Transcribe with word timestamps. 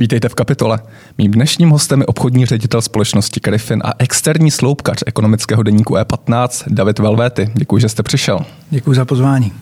Vítejte 0.00 0.28
v 0.28 0.34
kapitole. 0.34 0.78
Mým 1.18 1.30
dnešním 1.30 1.70
hostem 1.70 2.00
je 2.00 2.06
obchodní 2.06 2.46
ředitel 2.46 2.82
společnosti 2.82 3.40
Griffin 3.44 3.82
a 3.84 3.92
externí 3.98 4.50
sloupkař 4.50 5.02
ekonomického 5.06 5.62
deníku 5.62 5.94
E15 5.94 6.64
David 6.66 6.98
Velvéty. 6.98 7.50
Děkuji, 7.54 7.78
že 7.78 7.88
jste 7.88 8.02
přišel. 8.02 8.40
Děkuji 8.70 8.94
za 8.94 9.04
pozvání. 9.04 9.52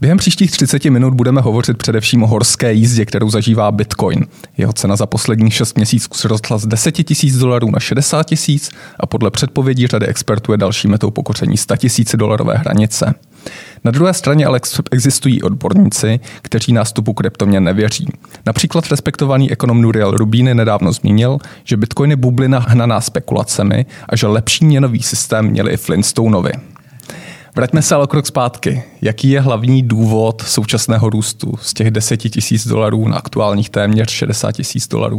Během 0.00 0.18
příštích 0.18 0.50
30 0.50 0.84
minut 0.84 1.14
budeme 1.14 1.40
hovořit 1.40 1.78
především 1.78 2.22
o 2.22 2.26
horské 2.26 2.72
jízdě, 2.72 3.04
kterou 3.04 3.30
zažívá 3.30 3.72
Bitcoin. 3.72 4.26
Jeho 4.56 4.72
cena 4.72 4.96
za 4.96 5.06
posledních 5.06 5.54
6 5.54 5.76
měsíců 5.76 6.08
se 6.12 6.28
rostla 6.28 6.58
z 6.58 6.66
10 6.66 6.92
tisíc 6.92 7.38
dolarů 7.38 7.70
na 7.70 7.80
60 7.80 8.26
tisíc 8.26 8.70
a 9.00 9.06
podle 9.06 9.30
předpovědí 9.30 9.86
řady 9.86 10.06
expertů 10.06 10.52
je 10.52 10.58
další 10.58 10.88
metou 10.88 11.10
pokoření 11.10 11.56
100 11.56 11.76
tisíc 11.76 12.14
dolarové 12.14 12.54
hranice. 12.56 13.14
Na 13.84 13.90
druhé 13.90 14.14
straně 14.14 14.46
ale 14.46 14.60
existují 14.90 15.42
odborníci, 15.42 16.20
kteří 16.42 16.72
nástupu 16.72 17.12
kryptoměn 17.12 17.64
nevěří. 17.64 18.06
Například 18.46 18.90
respektovaný 18.90 19.52
ekonom 19.52 19.82
Nuriel 19.82 20.10
Rubíny 20.10 20.54
nedávno 20.54 20.92
zmínil, 20.92 21.38
že 21.64 21.76
Bitcoin 21.76 22.10
je 22.10 22.16
bublina 22.16 22.58
hnaná 22.58 23.00
spekulacemi 23.00 23.86
a 24.08 24.16
že 24.16 24.26
lepší 24.26 24.64
měnový 24.64 25.02
systém 25.02 25.46
měli 25.46 25.72
i 25.72 25.76
Flintstoneovi. 25.76 26.52
Vraťme 27.58 27.82
se 27.82 27.94
ale 27.94 28.06
krok 28.06 28.26
zpátky. 28.26 28.82
Jaký 29.02 29.30
je 29.30 29.40
hlavní 29.40 29.82
důvod 29.82 30.42
současného 30.42 31.10
růstu 31.10 31.54
z 31.62 31.74
těch 31.74 31.90
10 31.90 32.16
tisíc 32.16 32.66
dolarů 32.66 33.08
na 33.08 33.16
aktuálních 33.16 33.70
téměř 33.70 34.10
60 34.10 34.52
tisíc 34.52 34.88
dolarů? 34.88 35.18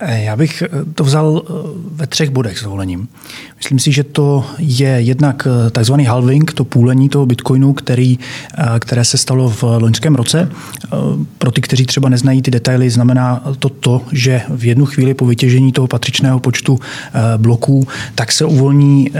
Eh, 0.00 0.22
já 0.22 0.36
bych 0.36 0.62
eh, 0.62 0.68
to 0.94 1.04
vzal 1.04 1.42
eh, 1.44 1.52
ve 1.94 2.06
třech 2.06 2.30
bodech 2.30 2.58
s 2.58 2.62
dovolením. 2.62 3.08
Myslím 3.56 3.78
si, 3.78 3.92
že 3.92 4.04
to 4.04 4.44
je 4.58 4.88
jednak 4.88 5.48
takzvaný 5.70 6.04
halving, 6.04 6.52
to 6.52 6.64
půlení 6.64 7.08
toho 7.08 7.26
bitcoinu, 7.26 7.72
který, 7.72 8.18
které 8.78 9.04
se 9.04 9.18
stalo 9.18 9.48
v 9.48 9.62
loňském 9.62 10.14
roce. 10.14 10.50
Pro 11.38 11.50
ty, 11.50 11.60
kteří 11.60 11.86
třeba 11.86 12.08
neznají 12.08 12.42
ty 12.42 12.50
detaily, 12.50 12.90
znamená 12.90 13.42
to 13.58 13.68
to, 13.68 14.02
že 14.12 14.42
v 14.48 14.64
jednu 14.64 14.86
chvíli 14.86 15.14
po 15.14 15.26
vytěžení 15.26 15.72
toho 15.72 15.86
patřičného 15.86 16.40
počtu 16.40 16.78
bloků, 17.36 17.88
tak 18.14 18.32
se 18.32 18.44
uvolní 18.44 19.10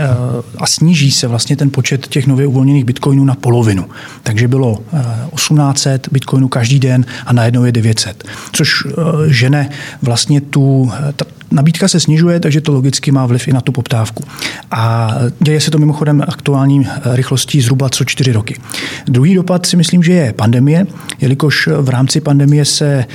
a 0.57 0.67
sníží 0.67 1.11
se 1.11 1.27
vlastně 1.27 1.55
ten 1.55 1.69
počet 1.69 2.07
těch 2.07 2.27
nově 2.27 2.47
uvolněných 2.47 2.85
bitcoinů 2.85 3.25
na 3.25 3.35
polovinu. 3.35 3.85
Takže 4.23 4.47
bylo 4.47 4.79
1800 5.35 6.07
bitcoinů 6.11 6.47
každý 6.47 6.79
den 6.79 7.05
a 7.25 7.33
najednou 7.33 7.63
je 7.63 7.71
900. 7.71 8.23
Což 8.51 8.87
žene 9.27 9.69
vlastně 10.01 10.41
tu 10.41 10.64
ta 11.15 11.25
nabídka 11.51 11.87
se 11.87 11.99
snižuje, 11.99 12.39
takže 12.39 12.61
to 12.61 12.71
logicky 12.71 13.11
má 13.11 13.25
vliv 13.25 13.47
i 13.47 13.53
na 13.53 13.61
tu 13.61 13.71
poptávku. 13.71 14.23
A 14.71 15.13
děje 15.39 15.61
se 15.61 15.71
to 15.71 15.77
mimochodem 15.77 16.23
aktuální 16.27 16.87
rychlostí 17.05 17.61
zhruba 17.61 17.89
co 17.89 18.05
čtyři 18.05 18.31
roky. 18.31 18.59
Druhý 19.05 19.35
dopad 19.35 19.65
si 19.65 19.77
myslím, 19.77 20.03
že 20.03 20.13
je 20.13 20.33
pandemie, 20.33 20.87
jelikož 21.21 21.69
v 21.81 21.89
rámci 21.89 22.21
pandemie 22.21 22.65
se 22.65 23.05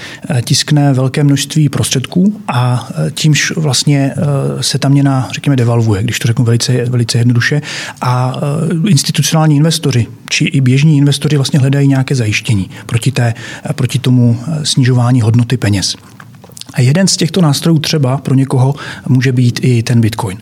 tiskne 0.42 0.92
velké 0.92 1.24
množství 1.24 1.68
prostředků 1.68 2.40
a 2.48 2.88
tímž 3.14 3.52
vlastně 3.56 4.14
se 4.60 4.78
ta 4.78 4.88
měna, 4.88 5.28
řekněme, 5.32 5.56
devalvuje, 5.56 6.02
když 6.02 6.18
to 6.18 6.28
řeknu 6.28 6.44
velice, 6.44 6.84
velice 6.84 7.18
jednoduše. 7.18 7.62
A 8.00 8.40
institucionální 8.86 9.56
investoři, 9.56 10.06
či 10.28 10.44
i 10.44 10.60
běžní 10.60 10.96
investoři 10.96 11.36
vlastně 11.36 11.58
hledají 11.58 11.88
nějaké 11.88 12.14
zajištění 12.14 12.70
proti, 12.86 13.12
té, 13.12 13.34
proti 13.74 13.98
tomu 13.98 14.40
snižování 14.62 15.20
hodnoty 15.20 15.56
peněz. 15.56 15.96
A 16.72 16.80
jeden 16.80 17.06
z 17.06 17.16
těchto 17.16 17.40
nástrojů 17.40 17.78
třeba 17.78 18.16
pro 18.16 18.34
někoho 18.34 18.74
může 19.08 19.32
být 19.32 19.60
i 19.62 19.82
ten 19.82 20.00
Bitcoin. 20.00 20.38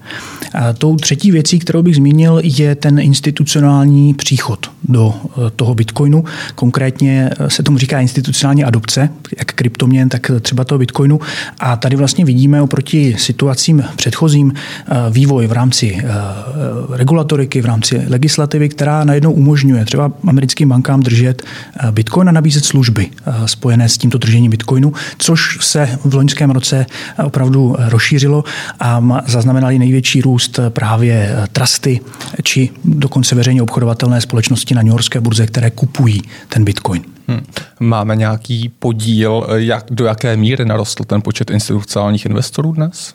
A 0.54 0.72
tou 0.72 0.96
třetí 0.96 1.30
věcí, 1.30 1.58
kterou 1.58 1.82
bych 1.82 1.96
zmínil, 1.96 2.40
je 2.42 2.74
ten 2.74 2.98
institucionální 2.98 4.14
příchod 4.14 4.70
do 4.88 5.14
eh, 5.14 5.50
toho 5.56 5.74
Bitcoinu. 5.74 6.24
Konkrétně 6.54 7.30
eh, 7.38 7.50
se 7.50 7.62
tomu 7.62 7.78
říká 7.78 8.00
institucionální 8.00 8.64
adopce, 8.64 9.10
jak 9.38 9.52
kryptoměn, 9.52 10.08
tak 10.08 10.30
třeba 10.40 10.64
toho 10.64 10.78
Bitcoinu. 10.78 11.20
A 11.58 11.76
tady 11.76 11.96
vlastně 11.96 12.24
vidíme 12.24 12.62
oproti 12.62 13.16
situacím 13.18 13.84
předchozím 13.96 14.52
eh, 14.52 14.94
vývoj 15.10 15.46
v 15.46 15.52
rámci 15.52 15.98
regulatoriky, 16.90 17.60
v 17.60 17.66
rámci 17.66 18.02
legislativy, 18.08 18.68
která 18.68 19.04
najednou 19.04 19.32
umožňuje 19.32 19.84
třeba 19.84 20.12
americkým 20.26 20.68
bankám 20.68 21.02
držet 21.02 21.42
Bitcoin 21.90 22.28
a 22.28 22.32
nabízet 22.32 22.64
služby 22.64 23.06
spojené 23.46 23.88
s 23.88 23.98
tímto 23.98 24.18
držením 24.18 24.50
Bitcoinu, 24.50 24.92
což 25.18 25.58
se 25.60 25.98
v 26.04 26.14
loňském 26.18 26.50
roce 26.50 26.86
opravdu 27.24 27.76
rozšířilo 27.78 28.44
a 28.80 29.02
zaznamenali 29.26 29.78
největší 29.78 30.20
růst 30.20 30.60
právě 30.68 31.36
trusty 31.52 32.00
či 32.42 32.70
dokonce 32.84 33.34
veřejně 33.34 33.62
obchodovatelné 33.62 34.20
společnosti 34.20 34.74
na 34.74 34.82
New 34.82 34.92
Yorkské 34.92 35.20
burze, 35.20 35.46
které 35.46 35.70
kupují 35.70 36.22
ten 36.48 36.64
bitcoin. 36.64 37.02
Hmm. 37.28 37.40
Máme 37.80 38.16
nějaký 38.16 38.72
podíl, 38.78 39.46
jak, 39.54 39.84
do 39.90 40.04
jaké 40.04 40.36
míry 40.36 40.64
narostl 40.64 41.04
ten 41.04 41.22
počet 41.22 41.50
institucionálních 41.50 42.26
investorů 42.26 42.72
dnes? 42.72 43.14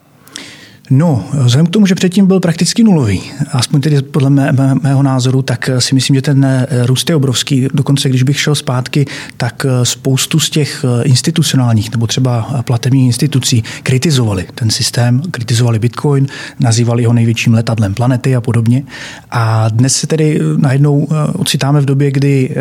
No, 0.95 1.25
vzhledem 1.33 1.65
k 1.65 1.69
tomu, 1.69 1.85
že 1.85 1.95
předtím 1.95 2.27
byl 2.27 2.39
prakticky 2.39 2.83
nulový, 2.83 3.21
aspoň 3.51 3.81
tedy 3.81 4.01
podle 4.01 4.29
mé, 4.29 4.51
mé, 4.51 4.75
mého 4.81 5.03
názoru, 5.03 5.41
tak 5.41 5.69
si 5.79 5.95
myslím, 5.95 6.15
že 6.15 6.21
ten 6.21 6.45
eh, 6.45 6.67
růst 6.85 7.09
je 7.09 7.15
obrovský. 7.15 7.67
Dokonce, 7.73 8.09
když 8.09 8.23
bych 8.23 8.39
šel 8.39 8.55
zpátky, 8.55 9.05
tak 9.37 9.65
eh, 9.65 9.85
spoustu 9.85 10.39
z 10.39 10.49
těch 10.49 10.85
eh, 10.85 11.03
institucionálních 11.03 11.91
nebo 11.91 12.07
třeba 12.07 12.61
platebních 12.65 13.05
institucí 13.05 13.63
kritizovali 13.83 14.45
ten 14.55 14.69
systém, 14.69 15.21
kritizovali 15.31 15.79
Bitcoin, 15.79 16.27
nazývali 16.59 17.05
ho 17.05 17.13
největším 17.13 17.53
letadlem 17.53 17.93
planety 17.93 18.35
a 18.35 18.41
podobně. 18.41 18.83
A 19.31 19.69
dnes 19.69 19.95
se 19.95 20.07
tedy 20.07 20.39
najednou 20.57 21.07
ocitáme 21.33 21.81
v 21.81 21.85
době, 21.85 22.11
kdy 22.11 22.55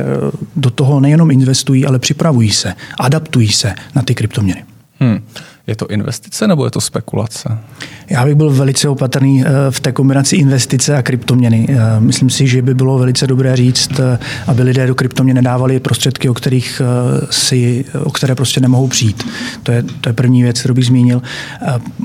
do 0.56 0.70
toho 0.70 1.00
nejenom 1.00 1.30
investují, 1.30 1.86
ale 1.86 1.98
připravují 1.98 2.50
se, 2.50 2.74
adaptují 3.00 3.52
se 3.52 3.74
na 3.94 4.02
ty 4.02 4.14
kryptoměny. 4.14 4.64
Hmm. 5.00 5.20
Je 5.66 5.76
to 5.76 5.86
investice 5.86 6.48
nebo 6.48 6.64
je 6.64 6.70
to 6.70 6.80
spekulace? 6.80 7.58
Já 8.10 8.24
bych 8.24 8.34
byl 8.34 8.50
velice 8.50 8.88
opatrný 8.88 9.44
eh, 9.46 9.50
v 9.70 9.80
té 9.80 9.92
kombinaci 9.92 10.36
investice 10.36 10.96
a 10.96 11.02
kryptoměny. 11.02 11.66
Eh, 11.70 12.00
myslím 12.00 12.30
si, 12.30 12.46
že 12.46 12.62
by 12.62 12.74
bylo 12.74 12.98
velice 12.98 13.26
dobré 13.26 13.56
říct, 13.56 14.00
eh, 14.00 14.18
aby 14.46 14.62
lidé 14.62 14.86
do 14.86 14.94
kryptoměny 14.94 15.42
nedávali 15.42 15.80
prostředky, 15.80 16.28
o, 16.28 16.34
kterých 16.34 16.82
si, 17.30 17.84
o 18.04 18.10
které 18.10 18.34
prostě 18.34 18.60
nemohou 18.60 18.88
přijít. 18.88 19.26
To 19.62 19.72
je, 19.72 19.82
to 20.00 20.08
je 20.08 20.12
první 20.12 20.42
věc, 20.42 20.58
kterou 20.58 20.74
bych 20.74 20.86
zmínil. 20.86 21.22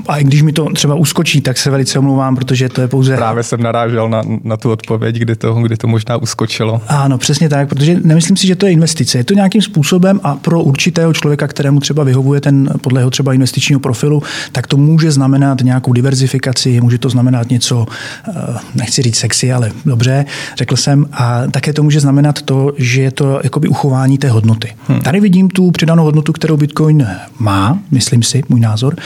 A 0.08 0.16
i 0.16 0.24
když 0.24 0.42
mi 0.42 0.52
to 0.52 0.72
třeba 0.74 0.94
uskočí, 0.94 1.40
tak 1.40 1.58
se 1.58 1.70
velice 1.70 1.98
omlouvám, 1.98 2.36
protože 2.36 2.68
to 2.68 2.80
je 2.80 2.88
pouze... 2.88 3.16
Právě 3.16 3.42
jsem 3.42 3.62
narážel 3.62 4.08
na, 4.08 4.22
na 4.44 4.56
tu 4.56 4.70
odpověď, 4.70 5.16
kdy 5.16 5.36
to, 5.36 5.54
kdy 5.54 5.76
to 5.76 5.86
možná 5.86 6.16
uskočilo. 6.16 6.80
Ano, 6.88 7.18
přesně 7.18 7.48
tak, 7.48 7.68
protože 7.68 8.00
nemyslím 8.04 8.36
si, 8.36 8.46
že 8.46 8.56
to 8.56 8.66
je 8.66 8.72
investice. 8.72 9.18
Je 9.18 9.24
to 9.24 9.34
nějakým 9.34 9.62
způsobem 9.62 10.20
a 10.22 10.36
pro 10.36 10.62
určitého 10.62 11.12
člověka, 11.12 11.46
kterému 11.46 11.80
třeba 11.80 12.04
vyhovuje 12.04 12.40
ten 12.40 12.68
podle 12.80 13.00
jeho 13.00 13.10
třeba 13.10 13.32
investičního 13.48 13.80
profilu, 13.80 14.22
tak 14.52 14.66
to 14.66 14.76
může 14.76 15.12
znamenat 15.12 15.60
nějakou 15.60 15.92
diverzifikaci, 15.92 16.80
může 16.80 16.98
to 16.98 17.08
znamenat 17.08 17.50
něco, 17.50 17.86
eh, 18.28 18.32
nechci 18.74 19.02
říct 19.02 19.16
sexy, 19.16 19.52
ale 19.52 19.72
dobře, 19.84 20.24
řekl 20.56 20.76
jsem, 20.76 21.06
a 21.12 21.46
také 21.46 21.72
to 21.72 21.82
může 21.82 22.00
znamenat 22.00 22.42
to, 22.42 22.72
že 22.76 23.02
je 23.02 23.10
to 23.10 23.40
jakoby 23.44 23.68
uchování 23.68 24.18
té 24.18 24.28
hodnoty. 24.30 24.74
Hmm. 24.88 25.00
Tady 25.00 25.20
vidím 25.20 25.48
tu 25.48 25.70
přidanou 25.70 26.04
hodnotu, 26.04 26.32
kterou 26.32 26.56
Bitcoin 26.56 27.06
má, 27.38 27.78
myslím 27.90 28.22
si, 28.22 28.42
můj 28.48 28.60
názor, 28.60 28.96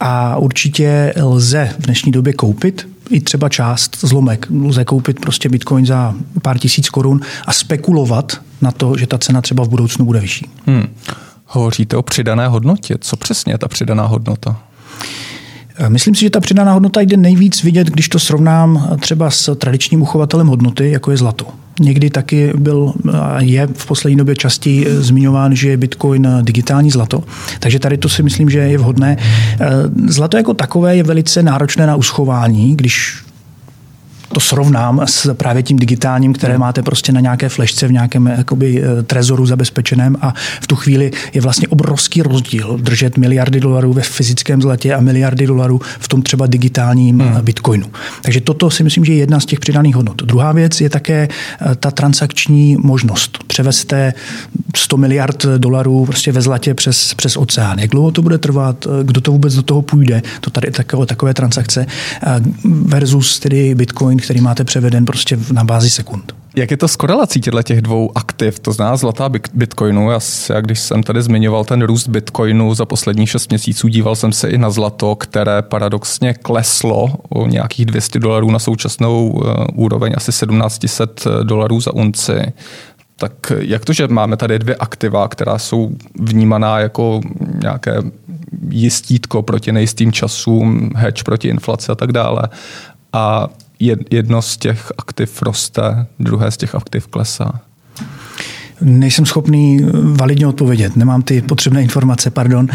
a 0.00 0.36
určitě 0.36 1.14
lze 1.16 1.70
v 1.78 1.82
dnešní 1.82 2.12
době 2.12 2.32
koupit 2.32 2.88
i 3.10 3.20
třeba 3.20 3.48
část 3.48 3.98
zlomek. 4.00 4.46
Lze 4.64 4.84
koupit 4.84 5.20
prostě 5.20 5.48
bitcoin 5.48 5.86
za 5.86 6.14
pár 6.42 6.58
tisíc 6.58 6.88
korun 6.88 7.20
a 7.46 7.52
spekulovat 7.52 8.40
na 8.60 8.70
to, 8.70 8.96
že 8.96 9.06
ta 9.06 9.18
cena 9.18 9.42
třeba 9.42 9.64
v 9.64 9.68
budoucnu 9.68 10.04
bude 10.04 10.20
vyšší. 10.20 10.46
Hmm. 10.66 10.86
Hovoříte 11.56 11.96
o 11.96 12.02
přidané 12.02 12.48
hodnotě. 12.48 12.94
Co 13.00 13.16
přesně 13.16 13.52
je 13.52 13.58
ta 13.58 13.68
přidaná 13.68 14.06
hodnota? 14.06 14.56
Myslím 15.88 16.14
si, 16.14 16.20
že 16.20 16.30
ta 16.30 16.40
přidaná 16.40 16.72
hodnota 16.72 17.00
jde 17.00 17.16
nejvíc 17.16 17.62
vidět, 17.62 17.86
když 17.86 18.08
to 18.08 18.18
srovnám 18.18 18.96
třeba 19.00 19.30
s 19.30 19.54
tradičním 19.56 20.02
uchovatelem 20.02 20.46
hodnoty, 20.46 20.90
jako 20.90 21.10
je 21.10 21.16
zlato. 21.16 21.46
Někdy 21.80 22.10
taky 22.10 22.52
byl 22.56 22.92
je 23.38 23.68
v 23.74 23.86
poslední 23.86 24.16
době 24.16 24.36
častěji 24.36 24.86
zmiňován, 24.88 25.56
že 25.56 25.68
je 25.68 25.76
Bitcoin 25.76 26.28
digitální 26.42 26.90
zlato. 26.90 27.24
Takže 27.60 27.78
tady 27.78 27.98
to 27.98 28.08
si 28.08 28.22
myslím, 28.22 28.50
že 28.50 28.58
je 28.58 28.78
vhodné. 28.78 29.16
Zlato 30.08 30.36
jako 30.36 30.54
takové 30.54 30.96
je 30.96 31.02
velice 31.02 31.42
náročné 31.42 31.86
na 31.86 31.96
uschování, 31.96 32.76
když 32.76 33.22
to 34.36 34.40
srovnám 34.40 35.02
s 35.04 35.34
právě 35.34 35.62
tím 35.62 35.78
digitálním, 35.78 36.32
které 36.32 36.52
hmm. 36.52 36.60
máte 36.60 36.82
prostě 36.82 37.12
na 37.12 37.20
nějaké 37.20 37.48
flešce 37.48 37.88
v 37.88 37.92
nějakém 37.92 38.26
jakoby, 38.26 38.82
eh, 38.82 39.02
trezoru 39.02 39.46
zabezpečeném 39.46 40.16
a 40.20 40.34
v 40.60 40.66
tu 40.66 40.76
chvíli 40.76 41.10
je 41.32 41.40
vlastně 41.40 41.68
obrovský 41.68 42.22
rozdíl 42.22 42.78
držet 42.82 43.16
miliardy 43.16 43.60
dolarů 43.60 43.92
ve 43.92 44.02
fyzickém 44.02 44.62
zlatě 44.62 44.94
a 44.94 45.00
miliardy 45.00 45.46
dolarů 45.46 45.80
v 45.98 46.08
tom 46.08 46.22
třeba 46.22 46.46
digitálním 46.46 47.20
hmm. 47.20 47.44
bitcoinu. 47.44 47.86
Takže 48.22 48.40
toto 48.40 48.70
si 48.70 48.84
myslím, 48.84 49.04
že 49.04 49.12
je 49.12 49.18
jedna 49.18 49.40
z 49.40 49.46
těch 49.46 49.60
přidaných 49.60 49.96
hodnot. 49.96 50.22
Druhá 50.22 50.52
věc 50.52 50.80
je 50.80 50.90
také 50.90 51.28
eh, 51.28 51.74
ta 51.74 51.90
transakční 51.90 52.76
možnost. 52.76 53.38
Převeste 53.46 54.14
100 54.76 54.96
miliard 54.96 55.46
dolarů 55.58 56.06
prostě 56.06 56.32
ve 56.32 56.40
zlatě 56.40 56.74
přes, 56.74 57.14
přes 57.14 57.36
oceán. 57.36 57.78
Jak 57.78 57.90
dlouho 57.90 58.10
to 58.10 58.22
bude 58.22 58.38
trvat, 58.38 58.86
eh, 58.86 59.04
kdo 59.04 59.20
to 59.20 59.32
vůbec 59.32 59.54
do 59.54 59.62
toho 59.62 59.82
půjde, 59.82 60.22
to 60.40 60.50
tady 60.50 60.70
takové, 60.70 61.06
takové 61.06 61.34
transakce 61.34 61.86
versus 62.64 63.38
tedy 63.38 63.74
bitcoin, 63.74 64.18
který 64.26 64.40
máte 64.40 64.64
převeden 64.64 65.04
prostě 65.04 65.38
na 65.52 65.64
bázi 65.64 65.90
sekund. 65.90 66.32
Jak 66.56 66.70
je 66.70 66.76
to 66.76 66.88
s 66.88 66.96
korelací 66.96 67.40
těchto 67.40 67.62
těch 67.62 67.80
dvou 67.80 68.10
aktiv, 68.14 68.58
to 68.58 68.72
zná 68.72 68.96
zlatá 68.96 69.28
bitcoinu? 69.54 70.10
Já, 70.10 70.20
já 70.50 70.60
když 70.60 70.80
jsem 70.80 71.02
tady 71.02 71.22
zmiňoval 71.22 71.64
ten 71.64 71.82
růst 71.82 72.08
bitcoinu 72.08 72.74
za 72.74 72.84
poslední 72.84 73.26
6 73.26 73.50
měsíců, 73.50 73.88
díval 73.88 74.16
jsem 74.16 74.32
se 74.32 74.48
i 74.48 74.58
na 74.58 74.70
zlato, 74.70 75.16
které 75.16 75.62
paradoxně 75.62 76.34
kleslo 76.34 77.14
o 77.28 77.46
nějakých 77.46 77.86
200 77.86 78.18
dolarů 78.18 78.50
na 78.50 78.58
současnou 78.58 79.28
uh, 79.30 79.42
úroveň 79.74 80.14
asi 80.16 80.32
1700 80.32 81.24
dolarů 81.42 81.80
za 81.80 81.94
unci. 81.94 82.52
Tak 83.16 83.52
jak 83.58 83.84
to, 83.84 83.92
že 83.92 84.08
máme 84.08 84.36
tady 84.36 84.58
dvě 84.58 84.76
aktiva, 84.76 85.28
která 85.28 85.58
jsou 85.58 85.90
vnímaná 86.20 86.78
jako 86.78 87.20
nějaké 87.60 88.02
jistítko 88.70 89.42
proti 89.42 89.72
nejistým 89.72 90.12
časům, 90.12 90.90
hedge 90.94 91.22
proti 91.22 91.48
inflaci 91.48 91.92
a 91.92 91.94
tak 91.94 92.12
dále. 92.12 92.42
A 93.12 93.48
jedno 94.10 94.42
z 94.42 94.56
těch 94.56 94.92
aktiv 94.98 95.42
roste, 95.42 96.06
druhé 96.18 96.50
z 96.50 96.56
těch 96.56 96.74
aktiv 96.74 97.06
klesá. 97.06 97.60
Nejsem 98.80 99.26
schopný 99.26 99.80
validně 100.02 100.46
odpovědět, 100.46 100.96
nemám 100.96 101.22
ty 101.22 101.42
potřebné 101.42 101.82
informace, 101.82 102.30
pardon. 102.30 102.68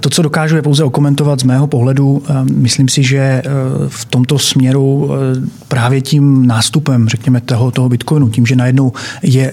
To, 0.00 0.10
co 0.10 0.22
dokážu, 0.22 0.56
je 0.56 0.62
pouze 0.62 0.84
okomentovat 0.84 1.40
z 1.40 1.42
mého 1.42 1.66
pohledu. 1.66 2.22
Myslím 2.52 2.88
si, 2.88 3.02
že 3.02 3.18
eh, 3.18 3.42
v 3.88 4.04
tomto 4.04 4.38
směru 4.38 5.10
eh, 5.10 5.16
právě 5.68 6.00
tím 6.00 6.46
nástupem, 6.46 7.08
řekněme, 7.08 7.40
toho, 7.40 7.70
toho 7.70 7.88
Bitcoinu, 7.88 8.28
tím, 8.28 8.46
že 8.46 8.56
najednou 8.56 8.92
je 9.22 9.52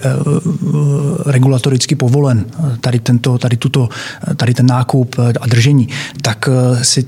regulatoricky 1.26 1.94
povolen 1.94 2.44
tady, 2.80 2.98
tento, 2.98 3.38
tady, 3.38 3.56
tuto, 3.56 3.88
tady 4.36 4.54
ten 4.54 4.66
nákup 4.66 5.16
a 5.40 5.46
držení, 5.46 5.88
tak 6.22 6.48
si 6.82 7.04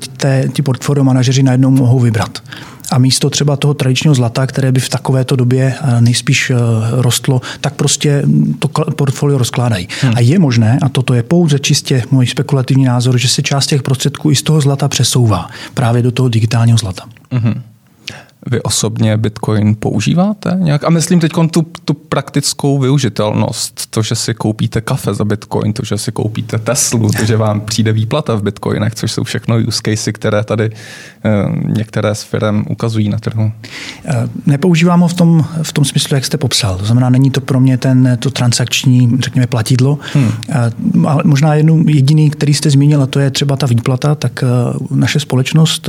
ti 0.53 0.63
portfolio 0.63 1.05
manažeři 1.05 1.43
najednou 1.43 1.71
mohou 1.71 1.99
vybrat 1.99 2.43
a 2.91 2.99
místo 2.99 3.31
třeba 3.31 3.57
toho 3.57 3.75
tradičního 3.75 4.15
zlata, 4.15 4.47
které 4.47 4.73
by 4.73 4.81
v 4.81 4.89
takovéto 4.89 5.37
době 5.37 5.75
eh, 5.81 6.01
nejspíš 6.01 6.51
eh, 6.51 6.57
rostlo, 6.91 7.41
tak 7.61 7.75
prostě 7.75 8.23
to 8.59 8.69
portfolio 8.69 9.39
rozkládají. 9.39 9.89
Hmm. 10.03 10.13
A 10.17 10.21
je 10.21 10.39
možné, 10.39 10.79
a 10.83 10.89
toto 10.89 11.15
je 11.15 11.23
pouze 11.23 11.59
čistě 11.59 12.03
můj 12.11 12.27
spekulativní 12.27 12.85
názor, 12.85 13.19
že 13.19 13.29
se 13.29 13.43
část 13.43 13.67
těch 13.67 13.83
prostředků 13.83 14.31
i 14.31 14.37
z 14.37 14.43
toho 14.43 14.61
zlata 14.61 14.89
přesouvá 14.89 15.49
právě 15.75 16.03
do 16.03 16.11
toho 16.11 16.29
digitálního 16.29 16.79
zlata. 16.79 17.03
Hmm. 17.31 17.63
Vy 18.51 18.63
osobně 18.63 19.17
Bitcoin 19.17 19.75
používáte 19.75 20.59
nějak? 20.61 20.85
A 20.85 20.91
myslím 20.91 21.21
teď 21.21 21.33
tu, 21.51 21.67
tu 21.85 21.95
praktickou 21.95 22.79
využitelnost. 22.79 23.87
To, 23.91 24.03
že 24.03 24.15
si 24.15 24.35
koupíte 24.35 24.81
kafe 24.81 25.15
za 25.15 25.25
Bitcoin, 25.25 25.73
to, 25.73 25.85
že 25.85 25.99
si 25.99 26.13
koupíte 26.13 26.59
Teslu, 26.59 27.11
to, 27.11 27.25
že 27.25 27.37
vám 27.37 27.61
přijde 27.61 27.93
výplata 27.93 28.35
v 28.35 28.43
Bitcoinech, 28.43 28.95
což 28.95 29.13
jsou 29.13 29.25
všechno 29.25 29.57
use 29.57 29.81
casey, 29.85 30.13
které 30.13 30.45
tady 30.45 30.71
eh, 31.25 31.31
některé 31.67 32.15
z 32.15 32.23
firm 32.23 32.65
ukazují 32.69 33.09
na 33.09 33.19
trhu. 33.19 33.53
Eh, 34.05 34.29
nepoužívám 34.47 35.01
ho 35.01 35.09
v 35.09 35.15
tom, 35.15 35.45
v 35.63 35.73
tom 35.73 35.85
smyslu, 35.85 36.15
jak 36.15 36.25
jste 36.25 36.37
popsal. 36.37 36.79
To 36.79 36.85
znamená, 36.85 37.11
není 37.11 37.31
to 37.31 37.41
pro 37.41 37.61
mě 37.61 37.79
ten, 37.79 38.19
to 38.21 38.31
transakční, 38.31 39.17
řekněme, 39.19 39.47
platidlo. 39.47 39.99
Hmm. 40.15 40.31
Eh, 40.49 40.73
ale 41.07 41.23
možná 41.25 41.55
jednu 41.55 41.85
jediný, 41.89 42.31
který 42.31 42.55
jste 42.55 42.71
zmínil, 42.71 43.03
a 43.03 43.07
to 43.07 43.21
je 43.21 43.31
třeba 43.31 43.57
ta 43.57 43.67
výplata, 43.67 44.15
tak 44.15 44.45
naše 44.91 45.21
společnost 45.21 45.89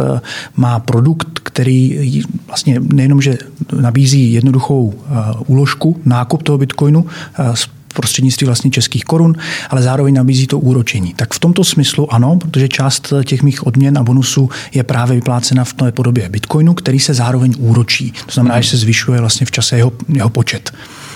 má 0.55 0.79
produkt, 0.79 1.39
který 1.43 1.99
vlastně 2.47 2.79
nejenom, 2.79 3.21
že 3.21 3.37
nabízí 3.81 4.33
jednoduchou 4.33 4.93
eh, 4.93 5.13
úložku, 5.47 6.01
nákup 6.05 6.43
toho 6.43 6.57
bitcoinu 6.57 7.05
eh, 7.39 7.53
prostřednictví 7.93 8.45
vlastně 8.45 8.71
českých 8.71 9.05
korun, 9.05 9.35
ale 9.69 9.81
zároveň 9.81 10.13
nabízí 10.13 10.47
to 10.47 10.59
úročení. 10.59 11.13
Tak 11.13 11.33
v 11.33 11.39
tomto 11.39 11.63
smyslu 11.63 12.13
ano, 12.13 12.37
protože 12.37 12.67
část 12.67 13.13
těch 13.25 13.43
mých 13.43 13.67
odměn 13.67 13.97
a 13.97 14.03
bonusů 14.03 14.49
je 14.73 14.83
právě 14.83 15.15
vyplácena 15.15 15.63
v 15.63 15.73
té 15.73 15.91
podobě 15.91 16.29
bitcoinu, 16.29 16.73
který 16.73 16.99
se 16.99 17.13
zároveň 17.13 17.53
úročí. 17.59 18.13
To 18.25 18.31
znamená, 18.31 18.61
že 18.61 18.69
se 18.69 18.77
zvyšuje 18.77 19.19
vlastně 19.19 19.45
v 19.45 19.51
čase 19.51 19.77
jeho, 19.77 19.91
jeho 20.13 20.29
počet. 20.29 20.71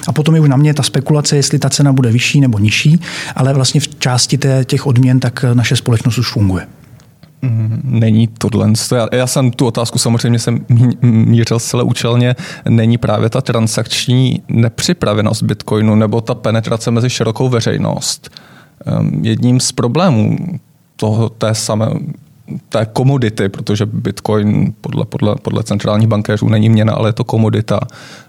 A 0.07 0.11
potom 0.11 0.35
je 0.35 0.41
už 0.41 0.49
na 0.49 0.57
mě 0.57 0.73
ta 0.73 0.83
spekulace, 0.83 1.35
jestli 1.35 1.59
ta 1.59 1.69
cena 1.69 1.93
bude 1.93 2.11
vyšší 2.11 2.41
nebo 2.41 2.59
nižší, 2.59 2.99
ale 3.35 3.53
vlastně 3.53 3.81
v 3.81 3.89
části 3.99 4.39
těch 4.65 4.87
odměn 4.87 5.19
tak 5.19 5.45
naše 5.53 5.75
společnost 5.75 6.17
už 6.17 6.31
funguje. 6.31 6.67
Není 7.83 8.27
tohle. 8.27 8.73
Já, 8.95 9.07
já 9.11 9.27
jsem 9.27 9.51
tu 9.51 9.65
otázku 9.65 9.99
samozřejmě 9.99 10.39
jsem 10.39 10.65
mířil 11.01 11.59
zcela 11.59 11.83
účelně. 11.83 12.35
Není 12.69 12.97
právě 12.97 13.29
ta 13.29 13.41
transakční 13.41 14.41
nepřipravenost 14.47 15.43
Bitcoinu 15.43 15.95
nebo 15.95 16.21
ta 16.21 16.35
penetrace 16.35 16.91
mezi 16.91 17.09
širokou 17.09 17.49
veřejnost 17.49 18.29
ehm, 18.85 19.25
jedním 19.25 19.59
z 19.59 19.71
problémů 19.71 20.37
toho, 20.95 21.29
té 21.29 21.55
samé 21.55 21.87
té 22.69 22.85
komodity, 22.85 23.49
protože 23.49 23.85
Bitcoin 23.85 24.73
podle, 24.81 25.05
podle, 25.05 25.35
podle 25.41 25.63
centrálních 25.63 26.07
bankéřů 26.07 26.49
není 26.49 26.69
měna, 26.69 26.93
ale 26.93 27.09
je 27.09 27.13
to 27.13 27.23
komodita. 27.23 27.79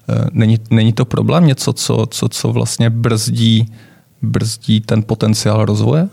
Ehm, 0.08 0.28
není, 0.32 0.58
není 0.70 0.92
to 0.92 1.04
problém 1.04 1.46
něco, 1.46 1.72
co, 1.72 2.06
co, 2.10 2.28
co 2.28 2.52
vlastně 2.52 2.90
brzdí, 2.90 3.72
brzdí 4.22 4.80
ten 4.80 5.02
potenciál 5.02 5.64
rozvoje? 5.64 6.08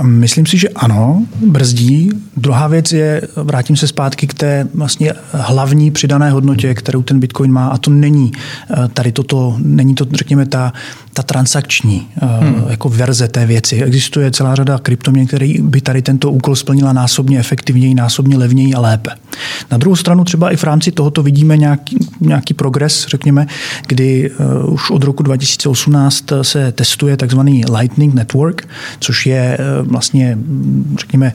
Myslím 0.00 0.46
si, 0.46 0.58
že 0.58 0.68
ano, 0.68 1.26
brzdí. 1.46 2.10
Druhá 2.36 2.66
věc 2.66 2.92
je, 2.92 3.22
vrátím 3.36 3.76
se 3.76 3.88
zpátky 3.88 4.26
k 4.26 4.34
té 4.34 4.68
vlastně 4.74 5.12
hlavní 5.32 5.90
přidané 5.90 6.30
hodnotě, 6.30 6.74
kterou 6.74 7.02
ten 7.02 7.20
Bitcoin 7.20 7.52
má 7.52 7.68
a 7.68 7.78
to 7.78 7.90
není 7.90 8.32
eh, 8.34 8.88
tady 8.88 9.12
toto, 9.12 9.56
není 9.58 9.94
to, 9.94 10.06
řekněme, 10.12 10.46
ta, 10.46 10.72
ta 11.14 11.22
transakční 11.22 12.08
eh, 12.22 12.26
hmm. 12.26 12.64
jako 12.68 12.88
verze 12.88 13.28
té 13.28 13.46
věci. 13.46 13.82
Existuje 13.82 14.30
celá 14.30 14.54
řada 14.54 14.78
kryptoměn, 14.78 15.26
které 15.26 15.54
by 15.60 15.80
tady 15.80 16.02
tento 16.02 16.30
úkol 16.30 16.56
splnila 16.56 16.92
násobně 16.92 17.38
efektivněji, 17.38 17.94
násobně 17.94 18.36
levněji 18.36 18.74
a 18.74 18.80
lépe. 18.80 19.10
Na 19.70 19.78
druhou 19.78 19.96
stranu 19.96 20.24
třeba 20.24 20.50
i 20.50 20.56
v 20.56 20.64
rámci 20.64 20.92
tohoto 20.92 21.22
vidíme 21.22 21.56
nějaký, 21.56 21.96
nějaký 22.20 22.54
progres, 22.54 23.06
řekněme, 23.08 23.46
kdy 23.86 24.30
uh, 24.30 24.74
už 24.74 24.90
od 24.90 25.04
roku 25.04 25.22
2018 25.22 26.24
se 26.42 26.72
testuje 26.72 27.16
takzvaný 27.16 27.64
Lightning 27.78 28.14
Network, 28.14 28.68
což 29.00 29.26
je 29.26 29.58
uh, 29.58 29.88
vlastně, 29.88 30.38
řekněme, 30.98 31.32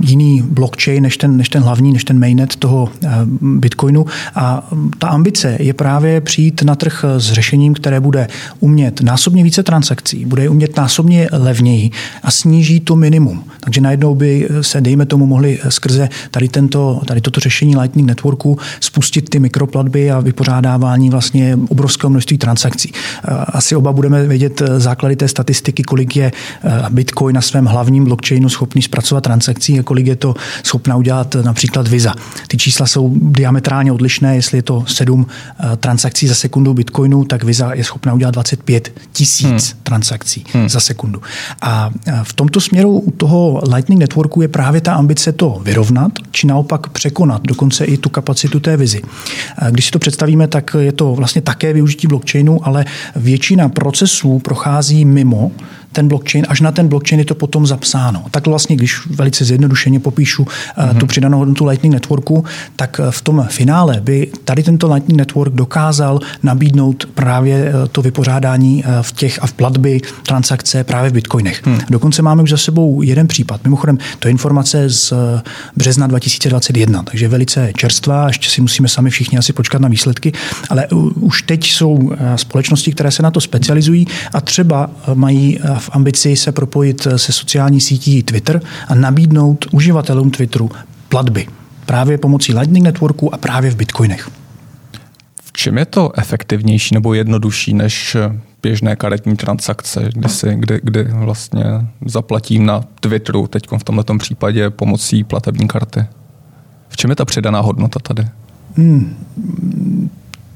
jiný 0.00 0.42
blockchain 0.42 1.02
než 1.02 1.16
ten, 1.16 1.36
než 1.36 1.48
ten 1.48 1.62
hlavní, 1.62 1.92
než 1.92 2.04
ten 2.04 2.20
mainnet 2.20 2.56
toho 2.56 2.82
uh, 2.82 3.10
Bitcoinu. 3.58 4.06
A 4.34 4.70
ta 4.98 5.08
ambice 5.08 5.56
je 5.60 5.74
právě 5.74 6.20
přijít 6.20 6.62
na 6.62 6.74
trh 6.74 7.04
s 7.18 7.32
řešením, 7.32 7.74
které 7.74 8.00
bude 8.00 8.28
umět 8.60 8.77
násobně 9.02 9.44
více 9.44 9.62
transakcí, 9.62 10.24
bude 10.24 10.48
umět 10.48 10.76
násobně 10.76 11.28
levněji 11.32 11.90
a 12.22 12.30
sníží 12.30 12.80
to 12.80 12.96
minimum. 12.96 13.44
Takže 13.60 13.80
najednou 13.80 14.14
by 14.14 14.48
se, 14.60 14.80
dejme 14.80 15.06
tomu, 15.06 15.26
mohli 15.26 15.58
skrze 15.68 16.08
tady 16.30 16.48
tento 16.48 17.00
tady 17.06 17.20
toto 17.20 17.40
řešení 17.40 17.76
Lightning 17.76 18.08
Networku 18.08 18.58
spustit 18.80 19.28
ty 19.28 19.38
mikroplatby 19.38 20.10
a 20.10 20.20
vypořádávání 20.20 21.10
vlastně 21.10 21.58
obrovského 21.68 22.10
množství 22.10 22.38
transakcí. 22.38 22.92
Asi 23.46 23.76
oba 23.76 23.92
budeme 23.92 24.26
vědět 24.26 24.62
základy 24.76 25.16
té 25.16 25.28
statistiky, 25.28 25.82
kolik 25.82 26.16
je 26.16 26.32
Bitcoin 26.90 27.34
na 27.34 27.40
svém 27.40 27.64
hlavním 27.66 28.04
blockchainu 28.04 28.48
schopný 28.48 28.82
zpracovat 28.82 29.20
transakcí 29.20 29.80
a 29.80 29.82
kolik 29.82 30.06
je 30.06 30.16
to 30.16 30.34
schopná 30.62 30.96
udělat 30.96 31.36
například 31.42 31.88
Visa. 31.88 32.14
Ty 32.48 32.56
čísla 32.56 32.86
jsou 32.86 33.14
diametrálně 33.22 33.92
odlišné, 33.92 34.36
jestli 34.36 34.58
je 34.58 34.62
to 34.62 34.84
7 34.86 35.26
transakcí 35.76 36.26
za 36.28 36.34
sekundu 36.34 36.74
Bitcoinu, 36.74 37.24
tak 37.24 37.44
Visa 37.44 37.74
je 37.74 37.84
schopná 37.84 38.14
udělat 38.14 38.34
25 38.34 38.67
tisíc 39.12 39.70
hmm. 39.72 39.80
transakcí 39.82 40.44
hmm. 40.52 40.68
za 40.68 40.80
sekundu. 40.80 41.22
A 41.62 41.90
v 42.22 42.32
tomto 42.32 42.60
směru 42.60 42.98
u 42.98 43.10
toho 43.10 43.62
Lightning 43.74 44.00
Networku 44.00 44.42
je 44.42 44.48
právě 44.48 44.80
ta 44.80 44.94
ambice 44.94 45.32
to 45.32 45.60
vyrovnat, 45.62 46.12
či 46.30 46.46
naopak 46.46 46.88
překonat, 46.88 47.42
dokonce 47.42 47.84
i 47.84 47.96
tu 47.96 48.08
kapacitu 48.08 48.60
té 48.60 48.76
vizi. 48.76 49.02
Když 49.70 49.84
si 49.84 49.90
to 49.90 49.98
představíme, 49.98 50.48
tak 50.48 50.76
je 50.78 50.92
to 50.92 51.14
vlastně 51.14 51.42
také 51.42 51.72
využití 51.72 52.06
blockchainu, 52.06 52.66
ale 52.66 52.84
většina 53.16 53.68
procesů 53.68 54.38
prochází 54.38 55.04
mimo 55.04 55.50
ten 55.92 56.08
blockchain, 56.08 56.46
až 56.48 56.60
na 56.60 56.72
ten 56.72 56.88
blockchain 56.88 57.18
je 57.18 57.24
to 57.24 57.34
potom 57.34 57.66
zapsáno. 57.66 58.24
Tak 58.30 58.46
vlastně, 58.46 58.76
když 58.76 59.06
velice 59.06 59.44
zjednodušeně 59.44 60.00
popíšu 60.00 60.44
mm-hmm. 60.44 60.98
tu 60.98 61.06
přidanou 61.06 61.38
hodnotu 61.38 61.64
Lightning 61.64 61.94
Networku, 61.94 62.44
tak 62.76 63.00
eh, 63.00 63.10
v 63.10 63.22
tom 63.22 63.46
finále 63.50 64.00
by 64.00 64.30
tady 64.44 64.62
tento 64.62 64.94
Lightning 64.94 65.18
Network 65.18 65.52
dokázal 65.54 66.20
nabídnout 66.42 67.08
právě 67.14 67.56
eh, 67.56 67.88
to 67.92 68.02
vypořádání 68.02 68.84
v 69.02 69.12
těch 69.12 69.42
a 69.42 69.46
v 69.46 69.52
platby 69.52 70.00
transakce 70.26 70.84
právě 70.84 71.10
v 71.10 71.12
bitcoinech. 71.12 71.66
Hmm. 71.66 71.78
Dokonce 71.90 72.22
máme 72.22 72.42
už 72.42 72.50
za 72.50 72.56
sebou 72.56 73.02
jeden 73.02 73.26
případ. 73.26 73.60
Mimochodem, 73.64 73.98
to 74.18 74.28
je 74.28 74.32
informace 74.32 74.90
z 74.90 75.12
března 75.76 76.06
2021, 76.06 77.02
takže 77.02 77.28
velice 77.28 77.72
čerstvá, 77.76 78.26
ještě 78.26 78.50
si 78.50 78.60
musíme 78.60 78.88
sami 78.88 79.10
všichni 79.10 79.38
asi 79.38 79.52
počkat 79.52 79.80
na 79.80 79.88
výsledky, 79.88 80.32
ale 80.70 80.86
už 81.14 81.42
teď 81.42 81.70
jsou 81.70 82.10
společnosti, 82.36 82.92
které 82.92 83.10
se 83.10 83.22
na 83.22 83.30
to 83.30 83.40
specializují 83.40 84.06
a 84.34 84.40
třeba 84.40 84.90
mají 85.14 85.58
v 85.78 85.90
ambici 85.92 86.36
se 86.36 86.52
propojit 86.52 87.06
se 87.16 87.32
sociální 87.32 87.80
sítí 87.80 88.22
Twitter 88.22 88.60
a 88.88 88.94
nabídnout 88.94 89.66
uživatelům 89.72 90.30
Twitteru 90.30 90.70
platby 91.08 91.46
právě 91.86 92.18
pomocí 92.18 92.54
Lightning 92.54 92.84
Networku 92.84 93.34
a 93.34 93.38
právě 93.38 93.70
v 93.70 93.76
bitcoinech. 93.76 94.30
V 95.42 95.52
čem 95.52 95.78
je 95.78 95.86
to 95.86 96.18
efektivnější 96.18 96.94
nebo 96.94 97.14
jednodušší 97.14 97.74
než 97.74 98.16
běžné 98.62 98.96
karetní 98.96 99.36
transakce, 99.36 100.10
kdy, 100.14 100.28
si, 100.28 100.54
kdy, 100.54 100.80
kdy 100.82 101.04
vlastně 101.04 101.64
zaplatím 102.06 102.66
na 102.66 102.84
Twitteru, 103.00 103.46
teď 103.46 103.62
v 103.78 103.84
tomto 103.84 104.18
případě 104.18 104.70
pomocí 104.70 105.24
platební 105.24 105.68
karty? 105.68 106.06
V 106.88 106.96
čem 106.96 107.10
je 107.10 107.16
ta 107.16 107.24
přidaná 107.24 107.60
hodnota 107.60 108.00
tady? 108.02 108.28
Hmm 108.76 109.16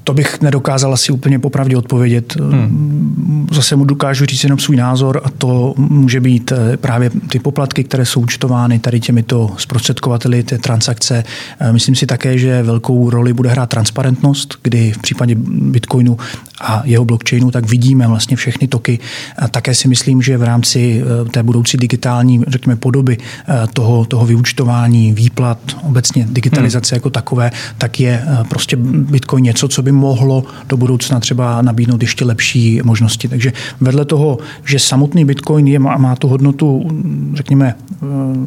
To 0.03 0.13
bych 0.13 0.41
nedokázal 0.41 0.93
asi 0.93 1.11
úplně 1.11 1.39
popravdě 1.39 1.77
odpovědět. 1.77 2.35
Hmm. 2.35 3.47
Zase 3.51 3.75
mu 3.75 3.85
dokážu 3.85 4.25
říct 4.25 4.43
jenom 4.43 4.59
svůj 4.59 4.77
názor 4.77 5.21
a 5.23 5.29
to 5.29 5.73
může 5.77 6.19
být 6.19 6.51
eh, 6.51 6.77
právě 6.77 7.09
ty 7.29 7.39
poplatky, 7.39 7.83
které 7.83 8.05
jsou 8.05 8.21
účtovány 8.21 8.79
tady 8.79 8.99
těmito 8.99 9.49
zprostředkovateli, 9.57 10.43
ty 10.43 10.57
transakce. 10.57 11.23
Eh, 11.59 11.73
myslím 11.73 11.95
si 11.95 12.05
také, 12.05 12.37
že 12.37 12.63
velkou 12.63 13.09
roli 13.09 13.33
bude 13.33 13.49
hrát 13.49 13.69
transparentnost, 13.69 14.55
kdy 14.63 14.91
v 14.91 14.97
případě 14.97 15.35
Bitcoinu 15.39 16.17
a 16.61 16.81
jeho 16.85 17.05
blockchainu 17.05 17.51
tak 17.51 17.69
vidíme 17.69 18.07
vlastně 18.07 18.37
všechny 18.37 18.67
toky. 18.67 18.99
A 19.37 19.47
také 19.47 19.75
si 19.75 19.87
myslím, 19.87 20.21
že 20.21 20.37
v 20.37 20.43
rámci 20.43 21.03
eh, 21.03 21.29
té 21.29 21.43
budoucí 21.43 21.77
digitální, 21.77 22.43
řekněme, 22.47 22.75
podoby 22.75 23.17
toho, 23.73 24.05
toho 24.05 24.25
vyúčtování, 24.25 25.13
výplat, 25.13 25.59
obecně 25.83 26.27
digitalizace 26.29 26.95
hmm. 26.95 26.97
jako 26.97 27.09
takové, 27.09 27.51
tak 27.77 27.99
je 27.99 28.23
prostě 28.49 28.75
Bitcoin 28.79 29.43
něco, 29.43 29.67
co 29.67 29.81
by 29.81 29.91
mohlo 29.91 30.43
do 30.67 30.77
budoucna 30.77 31.19
třeba 31.19 31.61
nabídnout 31.61 32.01
ještě 32.01 32.25
lepší 32.25 32.81
možnosti. 32.83 33.27
Takže 33.27 33.53
vedle 33.81 34.05
toho, 34.05 34.37
že 34.65 34.79
samotný 34.79 35.25
Bitcoin 35.25 35.67
je, 35.67 35.79
má 35.79 36.15
tu 36.15 36.27
hodnotu, 36.27 36.89
řekněme, 37.33 37.75
eh, 37.91 38.05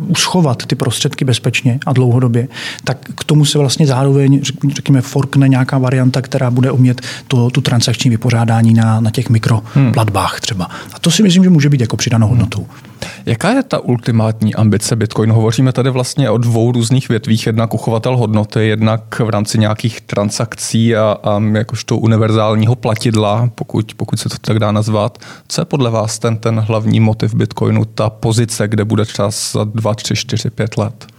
uschovat 0.09 0.67
ty 0.67 0.75
prostředky 0.75 1.25
bezpečně 1.25 1.79
a 1.87 1.93
dlouhodobě, 1.93 2.49
tak 2.85 2.99
k 3.17 3.25
tomu 3.25 3.45
se 3.45 3.59
vlastně 3.59 3.87
zároveň, 3.87 4.41
řekněme, 4.75 5.01
forkne 5.01 5.49
nějaká 5.49 5.79
varianta, 5.79 6.23
která 6.23 6.51
bude 6.51 6.71
umět 6.71 7.01
to, 7.29 7.51
tu 7.51 7.61
transakční 7.97 8.11
vypořádání 8.11 8.75
na, 8.75 9.01
na 9.01 9.11
těch 9.11 9.31
mikroplatbách 9.31 10.41
třeba. 10.41 10.65
A 10.93 10.99
to 10.99 11.11
si 11.11 11.23
myslím, 11.23 11.45
že 11.45 11.51
může 11.51 11.69
být 11.69 11.81
jako 11.81 11.97
přidanou 11.97 12.29
hodnotou. 12.29 12.67
Hmm. 12.69 12.93
Jaká 13.27 13.51
je 13.51 13.63
ta 13.63 13.79
ultimátní 13.79 14.55
ambice 14.55 14.97
Bitcoinu? 14.97 15.35
Hovoříme 15.35 15.73
tady 15.73 15.91
vlastně 15.91 16.31
o 16.31 16.39
dvou 16.39 16.73
různých 16.73 17.09
větvích, 17.09 17.47
jednak 17.47 17.75
uchovatel 17.75 18.17
hodnoty, 18.17 18.69
jednak 18.69 19.21
v 19.21 19.29
rámci 19.31 19.59
nějakých 19.59 20.01
transakcí 20.01 20.97
a, 20.97 21.17
a 21.23 21.41
jakožto 21.41 21.97
univerzálního 21.97 22.75
platidla, 22.75 23.51
pokud, 23.55 23.95
pokud 23.97 24.21
se 24.21 24.29
to 24.29 24.37
tak 24.41 24.59
dá 24.59 24.73
nazvat. 24.73 25.19
Co 25.49 25.61
je 25.61 25.65
podle 25.65 25.91
vás 25.91 26.19
ten, 26.19 26.37
ten 26.37 26.61
hlavní 26.61 27.01
motiv 27.01 27.35
Bitcoinu, 27.35 27.85
ta 27.85 28.11
pozice, 28.11 28.69
kde 28.69 28.85
bude 28.85 29.07
čas 29.07 29.53
za 29.53 29.65
2, 29.65 29.95
3, 29.95 30.15
4, 30.15 30.51
5 30.51 30.77
let? 30.77 31.16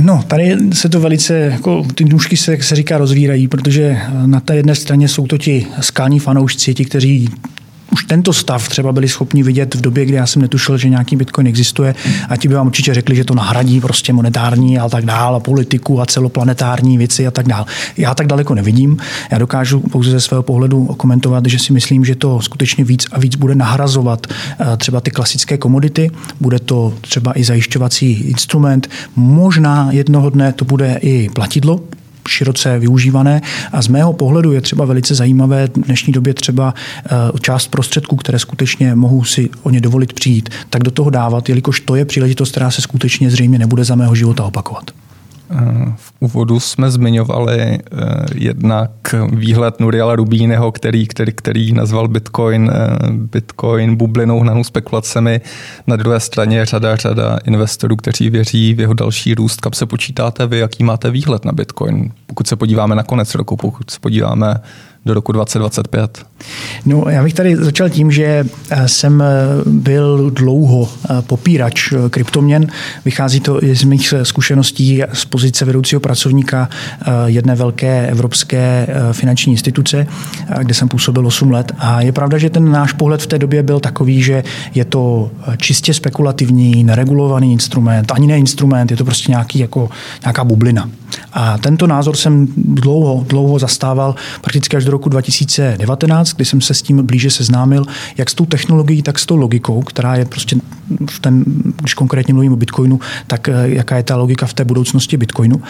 No, 0.00 0.24
tady 0.26 0.56
se 0.72 0.88
to 0.88 1.00
velice, 1.00 1.34
jako 1.38 1.86
ty 1.94 2.04
nůžky 2.04 2.36
se, 2.36 2.50
jak 2.50 2.64
se 2.64 2.76
říká, 2.76 2.98
rozvírají, 2.98 3.48
protože 3.48 3.98
na 4.26 4.40
té 4.40 4.56
jedné 4.56 4.74
straně 4.74 5.08
jsou 5.08 5.26
to 5.26 5.38
ti 5.38 5.66
skální 5.80 6.18
fanoušci, 6.18 6.74
ti, 6.74 6.84
kteří 6.84 7.28
už 7.92 8.04
tento 8.04 8.32
stav 8.32 8.68
třeba 8.68 8.92
byli 8.92 9.08
schopni 9.08 9.42
vidět 9.42 9.74
v 9.74 9.80
době, 9.80 10.04
kdy 10.04 10.14
já 10.14 10.26
jsem 10.26 10.42
netušil, 10.42 10.78
že 10.78 10.88
nějaký 10.88 11.16
bitcoin 11.16 11.46
existuje 11.46 11.94
a 12.28 12.36
ti 12.36 12.48
by 12.48 12.54
vám 12.54 12.66
určitě 12.66 12.94
řekli, 12.94 13.16
že 13.16 13.24
to 13.24 13.34
nahradí 13.34 13.80
prostě 13.80 14.12
monetární 14.12 14.78
a 14.78 14.88
tak 14.88 15.04
dál 15.04 15.36
a 15.36 15.40
politiku 15.40 16.00
a 16.00 16.06
celoplanetární 16.06 16.98
věci 16.98 17.26
a 17.26 17.30
tak 17.30 17.48
dál. 17.48 17.66
Já 17.96 18.14
tak 18.14 18.26
daleko 18.26 18.54
nevidím. 18.54 18.96
Já 19.30 19.38
dokážu 19.38 19.80
pouze 19.80 20.10
ze 20.10 20.20
svého 20.20 20.42
pohledu 20.42 20.84
komentovat, 20.84 21.46
že 21.46 21.58
si 21.58 21.72
myslím, 21.72 22.04
že 22.04 22.14
to 22.14 22.40
skutečně 22.40 22.84
víc 22.84 23.06
a 23.12 23.18
víc 23.18 23.36
bude 23.36 23.54
nahrazovat 23.54 24.26
eh, 24.26 24.76
třeba 24.76 25.00
ty 25.00 25.10
klasické 25.10 25.58
komodity, 25.58 26.10
bude 26.40 26.58
to 26.58 26.94
třeba 27.00 27.38
i 27.38 27.44
zajišťovací 27.44 28.12
instrument, 28.12 28.90
možná 29.16 29.88
jednoho 29.90 30.30
dne 30.30 30.52
to 30.52 30.64
bude 30.64 30.98
i 31.02 31.28
platidlo, 31.28 31.80
široce 32.28 32.78
využívané. 32.78 33.40
A 33.72 33.82
z 33.82 33.88
mého 33.88 34.12
pohledu 34.12 34.52
je 34.52 34.60
třeba 34.60 34.84
velice 34.84 35.14
zajímavé 35.14 35.66
v 35.66 35.80
dnešní 35.80 36.12
době 36.12 36.34
třeba 36.34 36.74
eh, 37.06 37.10
část 37.40 37.68
prostředků, 37.68 38.16
které 38.16 38.38
skutečně 38.38 38.94
mohou 38.94 39.24
si 39.24 39.50
o 39.62 39.70
ně 39.70 39.80
dovolit 39.80 40.12
přijít, 40.12 40.48
tak 40.70 40.82
do 40.82 40.90
toho 40.90 41.10
dávat, 41.10 41.48
jelikož 41.48 41.80
to 41.80 41.96
je 41.96 42.04
příležitost, 42.04 42.50
která 42.50 42.70
se 42.70 42.82
skutečně 42.82 43.30
zřejmě 43.30 43.58
nebude 43.58 43.84
za 43.84 43.94
mého 43.94 44.14
života 44.14 44.44
opakovat. 44.44 44.90
V 45.96 46.12
úvodu 46.20 46.60
jsme 46.60 46.90
zmiňovali 46.90 47.60
eh, 47.60 47.78
jednak 48.34 48.90
výhled 49.32 49.80
Nuriela 49.80 50.16
Rubíneho, 50.16 50.72
který, 50.72 51.06
který, 51.06 51.32
který 51.32 51.72
nazval 51.72 52.08
Bitcoin, 52.08 52.70
eh, 52.74 52.96
Bitcoin 53.10 53.96
bublinou 53.96 54.40
hnanou 54.40 54.64
spekulacemi. 54.64 55.40
Na 55.86 55.96
druhé 55.96 56.20
straně 56.20 56.66
řada, 56.66 56.96
řada 56.96 57.38
investorů, 57.44 57.96
kteří 57.96 58.30
věří 58.30 58.74
v 58.74 58.80
jeho 58.80 58.94
další 58.94 59.34
růst. 59.34 59.60
Kam 59.60 59.72
se 59.72 59.86
počítáte 59.86 60.46
vy, 60.46 60.58
jaký 60.58 60.84
máte 60.84 61.10
výhled 61.10 61.44
na 61.44 61.52
Bitcoin? 61.52 62.12
Pokud 62.26 62.46
se 62.46 62.56
podíváme 62.56 62.94
na 62.94 63.02
konec 63.02 63.34
roku, 63.34 63.56
pokud 63.56 63.90
se 63.90 64.00
podíváme 64.00 64.60
do 65.06 65.14
roku 65.14 65.32
2025? 65.32 66.24
No, 66.86 67.04
já 67.08 67.22
bych 67.22 67.34
tady 67.34 67.56
začal 67.56 67.88
tím, 67.88 68.10
že 68.10 68.44
eh, 68.70 68.88
jsem 68.88 69.22
eh, 69.22 69.26
byl 69.66 70.30
dlouho 70.30 70.88
eh, 70.88 71.22
popírač 71.22 71.92
kryptoměn. 72.10 72.66
Vychází 73.04 73.40
to 73.40 73.60
z 73.72 73.84
mých 73.84 74.14
zkušeností 74.22 75.02
z 75.12 75.24
pozice 75.24 75.64
vedoucího 75.64 76.00
pracovníka 76.00 76.68
jedné 77.26 77.54
velké 77.54 78.06
evropské 78.06 78.86
finanční 79.12 79.52
instituce, 79.52 80.06
kde 80.62 80.74
jsem 80.74 80.88
působil 80.88 81.26
8 81.26 81.50
let. 81.50 81.72
A 81.78 82.00
je 82.00 82.12
pravda, 82.12 82.38
že 82.38 82.50
ten 82.50 82.72
náš 82.72 82.92
pohled 82.92 83.22
v 83.22 83.26
té 83.26 83.38
době 83.38 83.62
byl 83.62 83.80
takový, 83.80 84.22
že 84.22 84.44
je 84.74 84.84
to 84.84 85.30
čistě 85.56 85.94
spekulativní, 85.94 86.84
neregulovaný 86.84 87.52
instrument, 87.52 88.12
ani 88.12 88.26
ne 88.26 88.38
instrument, 88.38 88.90
je 88.90 88.96
to 88.96 89.04
prostě 89.04 89.32
nějaký, 89.32 89.58
jako, 89.58 89.88
nějaká 90.22 90.44
bublina. 90.44 90.88
A 91.32 91.58
tento 91.58 91.86
názor 91.86 92.16
jsem 92.16 92.48
dlouho, 92.56 93.24
dlouho 93.28 93.58
zastával, 93.58 94.14
prakticky 94.40 94.76
až 94.76 94.84
do 94.84 94.90
roku 94.90 95.08
2019, 95.08 96.32
kdy 96.32 96.44
jsem 96.44 96.60
se 96.60 96.74
s 96.74 96.82
tím 96.82 97.06
blíže 97.06 97.30
seznámil, 97.30 97.84
jak 98.16 98.30
s 98.30 98.34
tou 98.34 98.46
technologií, 98.46 99.02
tak 99.02 99.18
s 99.18 99.26
tou 99.26 99.36
logikou, 99.36 99.82
která 99.82 100.14
je 100.14 100.24
prostě 100.24 100.56
v 101.10 101.20
ten, 101.20 101.44
když 101.80 101.94
konkrétně 101.94 102.34
mluvím 102.34 102.52
o 102.52 102.56
Bitcoinu, 102.56 103.00
tak 103.26 103.48
eh, 103.48 103.52
jaká 103.64 103.96
je 103.96 104.02
ta 104.02 104.16
logika 104.16 104.46
v 104.46 104.54
té 104.54 104.64
budoucnosti 104.64 105.16
Bitcoinu. 105.16 105.62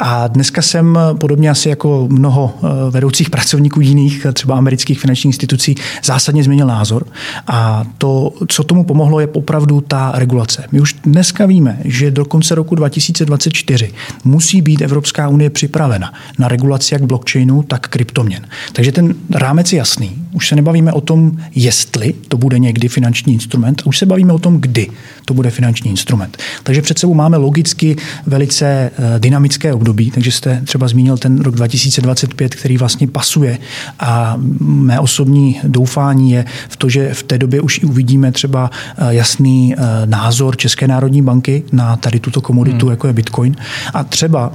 A 0.00 0.28
dneska 0.28 0.62
jsem 0.62 0.98
podobně 1.18 1.50
asi 1.50 1.68
jako 1.68 2.08
mnoho 2.10 2.54
eh, 2.56 2.66
vedoucích 2.90 3.30
pracovníků 3.30 3.80
jiných, 3.80 4.26
třeba 4.32 4.56
amerických 4.56 5.00
finančních 5.00 5.28
institucí, 5.28 5.74
zásadně 6.04 6.44
změnil 6.44 6.66
názor. 6.66 7.06
A 7.46 7.84
to, 7.98 8.32
co 8.48 8.64
tomu 8.64 8.84
pomohlo, 8.84 9.20
je 9.20 9.26
opravdu 9.26 9.80
ta 9.80 10.12
regulace. 10.14 10.64
My 10.72 10.80
už 10.80 10.94
dneska 11.04 11.46
víme, 11.46 11.78
že 11.84 12.10
do 12.10 12.24
konce 12.24 12.54
roku 12.54 12.74
2024 12.74 13.92
musí 14.24 14.62
být 14.62 14.80
Evropská 14.92 15.28
unie 15.28 15.50
připravena 15.50 16.12
na 16.38 16.48
regulaci 16.48 16.94
jak 16.94 17.02
blockchainu, 17.02 17.62
tak 17.62 17.88
kryptoměn. 17.88 18.46
Takže 18.72 18.92
ten 18.92 19.14
rámec 19.30 19.72
je 19.72 19.78
jasný. 19.78 20.10
Už 20.32 20.48
se 20.48 20.56
nebavíme 20.56 20.92
o 20.92 21.00
tom, 21.00 21.32
jestli 21.54 22.14
to 22.28 22.36
bude 22.36 22.58
někdy 22.58 22.88
finanční 22.88 23.32
instrument, 23.32 23.82
už 23.84 23.98
se 23.98 24.06
bavíme 24.06 24.32
o 24.32 24.38
tom, 24.38 24.60
kdy 24.60 24.88
to 25.24 25.34
bude 25.34 25.50
finanční 25.50 25.90
instrument. 25.90 26.38
Takže 26.62 26.82
před 26.82 26.98
sebou 26.98 27.14
máme 27.14 27.36
logicky 27.36 27.96
velice 28.26 28.66
eh, 28.66 29.18
dynamické 29.18 29.72
období, 29.72 30.10
takže 30.10 30.32
jste 30.32 30.62
třeba 30.64 30.88
zmínil 30.88 31.18
ten 31.18 31.40
rok 31.40 31.54
2025, 31.54 32.54
který 32.54 32.76
vlastně 32.76 33.08
pasuje 33.08 33.58
a 34.00 34.34
mé 34.60 35.00
osobní 35.00 35.60
doufání 35.64 36.30
je 36.30 36.44
v 36.68 36.76
to, 36.76 36.88
že 36.88 37.14
v 37.14 37.22
té 37.22 37.38
době 37.38 37.60
už 37.60 37.78
i 37.78 37.84
uvidíme 37.84 38.32
třeba 38.32 38.70
eh, 38.96 39.14
jasný 39.14 39.74
eh, 39.74 40.06
názor 40.06 40.56
České 40.56 40.88
národní 40.88 41.22
banky 41.22 41.62
na 41.72 41.96
tady 41.96 42.20
tuto 42.20 42.40
komoditu, 42.40 42.86
hmm. 42.86 42.90
jako 42.90 43.06
je 43.06 43.12
Bitcoin. 43.12 43.56
A 43.94 44.04
třeba 44.04 44.52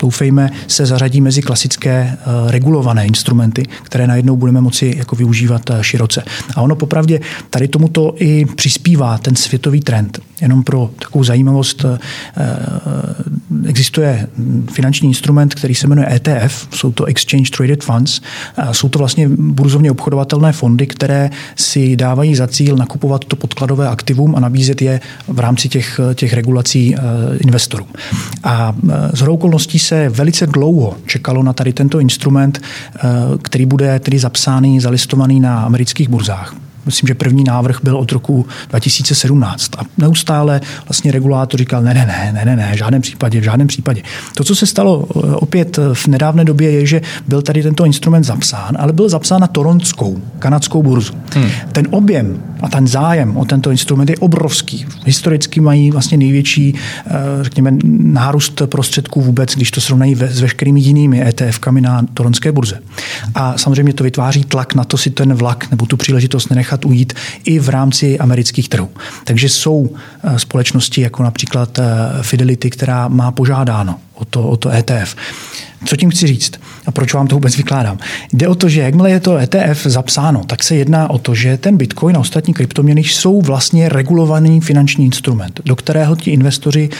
doufejme, 0.00 0.50
se 0.66 0.86
zařadí 0.86 1.20
mezi 1.20 1.42
klasické 1.42 1.92
eh, 1.92 2.16
regulované 2.50 3.06
instrumenty, 3.06 3.62
které 3.82 4.06
najednou 4.06 4.36
budeme 4.36 4.60
moci 4.60 4.94
jako 4.98 5.16
využívat 5.16 5.70
eh, 5.70 5.78
široce. 5.84 6.22
A 6.56 6.62
ono 6.62 6.76
popravdě 6.76 7.20
tady 7.50 7.68
tomuto 7.68 8.14
i 8.16 8.44
přispívá 8.44 9.18
ten 9.18 9.36
světový 9.36 9.80
trend. 9.80 10.20
Jenom 10.40 10.62
pro 10.62 10.90
takovou 10.98 11.24
zajímavost 11.24 11.84
eh, 11.84 11.98
existuje 13.66 14.26
finanční 14.72 15.08
instrument, 15.08 15.54
který 15.54 15.74
se 15.74 15.86
jmenuje 15.86 16.12
ETF, 16.12 16.68
jsou 16.74 16.92
to 16.92 17.04
Exchange 17.04 17.50
Traded 17.56 17.84
Funds, 17.84 18.20
jsou 18.72 18.88
to 18.88 18.98
vlastně 18.98 19.28
burzovně 19.28 19.90
obchodovatelné 19.90 20.52
fondy, 20.52 20.86
které 20.86 21.30
si 21.56 21.96
dávají 21.96 22.34
za 22.34 22.46
cíl 22.46 22.76
nakupovat 22.76 23.24
to 23.24 23.36
podkladové 23.36 23.88
aktivum 23.88 24.36
a 24.36 24.40
nabízet 24.40 24.82
je 24.82 25.00
v 25.28 25.38
rámci 25.38 25.68
těch, 25.68 26.00
těch 26.14 26.32
regulací 26.32 26.96
investorům. 27.40 27.88
A 28.44 28.74
z 29.12 29.22
okolností 29.22 29.78
se 29.78 29.89
velice 30.08 30.46
dlouho 30.46 30.96
čekalo 31.06 31.42
na 31.42 31.52
tady 31.52 31.72
tento 31.72 32.00
instrument, 32.00 32.60
eh, 32.62 33.00
který 33.42 33.66
bude 33.66 33.98
tedy 33.98 34.18
zapsáný, 34.18 34.80
zalistovaný 34.80 35.40
na 35.40 35.62
amerických 35.62 36.08
burzách. 36.08 36.69
Myslím, 36.90 37.06
že 37.08 37.14
první 37.14 37.44
návrh 37.44 37.78
byl 37.82 37.96
od 37.96 38.12
roku 38.12 38.46
2017 38.68 39.70
a 39.78 39.82
neustále 39.98 40.60
vlastně 40.88 41.12
regulátor 41.12 41.58
říkal, 41.58 41.82
ne, 41.82 41.94
ne, 41.94 42.06
ne, 42.06 42.32
ne, 42.32 42.44
ne, 42.44 42.56
ne, 42.56 42.72
v 42.74 42.78
žádném 42.78 43.02
případě, 43.02 43.40
v 43.40 43.44
žádném 43.44 43.68
případě. 43.68 44.02
To, 44.34 44.44
co 44.44 44.54
se 44.54 44.66
stalo 44.66 45.06
eh, 45.08 45.34
opět 45.34 45.78
v 45.92 46.06
nedávné 46.06 46.44
době, 46.44 46.70
je, 46.70 46.86
že 46.86 47.00
byl 47.28 47.42
tady 47.42 47.62
tento 47.62 47.84
instrument 47.84 48.24
zapsán, 48.24 48.76
ale 48.78 48.92
byl 48.92 49.08
zapsán 49.08 49.40
na 49.40 49.46
torontskou, 49.46 50.20
kanadskou 50.38 50.82
burzu. 50.82 51.12
Hmm. 51.34 51.50
Ten 51.72 51.86
objem 51.90 52.42
a 52.62 52.68
ten 52.68 52.86
zájem 52.86 53.36
o 53.36 53.44
tento 53.44 53.70
instrument 53.70 54.10
je 54.10 54.16
obrovský. 54.16 54.86
Historicky 55.04 55.60
mají 55.60 55.90
vlastně 55.90 56.18
největší, 56.18 56.74
eh, 57.06 57.10
řekněme, 57.40 57.72
nárůst 57.84 58.62
prostředků 58.66 59.20
vůbec, 59.20 59.54
když 59.54 59.70
to 59.70 59.80
srovnají 59.80 60.14
s 60.14 60.40
veškerými 60.40 60.80
jinými 60.80 61.24
ETF-kami 61.24 61.80
na 61.80 62.06
toronské 62.14 62.52
burze. 62.52 62.78
A 63.34 63.58
samozřejmě 63.58 63.92
to 63.92 64.04
vytváří 64.04 64.44
tlak 64.44 64.74
na 64.74 64.84
to 64.84 64.96
si 64.96 65.10
ten 65.10 65.34
vlak 65.34 65.70
nebo 65.70 65.86
tu 65.86 65.96
příležitost 65.96 66.50
nenechat 66.50 66.79
nechat 66.80 66.84
ujít 66.84 67.14
i 67.44 67.58
v 67.58 67.68
rámci 67.68 68.18
amerických 68.18 68.68
trhů. 68.68 68.88
Takže 69.24 69.48
jsou 69.48 69.90
společnosti 70.36 71.00
jako 71.00 71.22
například 71.22 71.78
Fidelity, 72.22 72.70
která 72.70 73.08
má 73.08 73.30
požádáno 73.30 73.98
o 74.14 74.24
to, 74.24 74.48
o 74.48 74.56
to 74.56 74.70
ETF. 74.70 75.16
Co 75.84 75.96
tím 75.96 76.10
chci 76.10 76.26
říct 76.26 76.60
a 76.86 76.90
proč 76.90 77.14
vám 77.14 77.26
to 77.26 77.36
vůbec 77.36 77.56
vykládám? 77.56 77.98
Jde 78.32 78.48
o 78.48 78.54
to, 78.54 78.68
že 78.68 78.80
jakmile 78.80 79.10
je 79.10 79.20
to 79.20 79.36
ETF 79.36 79.86
zapsáno, 79.86 80.44
tak 80.44 80.62
se 80.62 80.76
jedná 80.76 81.10
o 81.10 81.18
to, 81.18 81.34
že 81.34 81.56
ten 81.56 81.76
Bitcoin 81.76 82.16
a 82.16 82.20
ostatní 82.20 82.54
kryptoměny 82.54 83.00
jsou 83.00 83.40
vlastně 83.40 83.88
regulovaný 83.88 84.60
finanční 84.60 85.04
instrument, 85.04 85.60
do 85.64 85.76
kterého 85.76 86.16
ti 86.16 86.30
investoři 86.30 86.90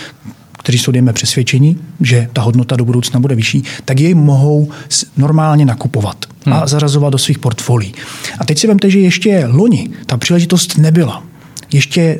kteří 0.61 0.79
jsou, 0.79 0.93
dejme, 0.93 1.13
přesvědčení, 1.13 1.77
že 2.01 2.29
ta 2.33 2.43
hodnota 2.43 2.77
do 2.77 2.85
budoucna 2.85 3.21
bude 3.21 3.35
vyšší, 3.35 3.63
tak 3.85 4.01
jej 4.01 4.15
mohou 4.15 4.71
normálně 5.17 5.65
nakupovat 5.65 6.17
a 6.47 6.59
hmm. 6.59 6.69
zarazovat 6.69 7.13
do 7.13 7.19
svých 7.19 7.39
portfolií. 7.39 7.95
A 8.39 8.45
teď 8.45 8.59
si 8.59 8.67
vemte, 8.67 8.91
že 8.91 8.99
ještě 8.99 9.47
loni 9.47 9.91
ta 10.07 10.17
příležitost 10.17 10.79
nebyla 10.79 11.30
ještě 11.73 12.19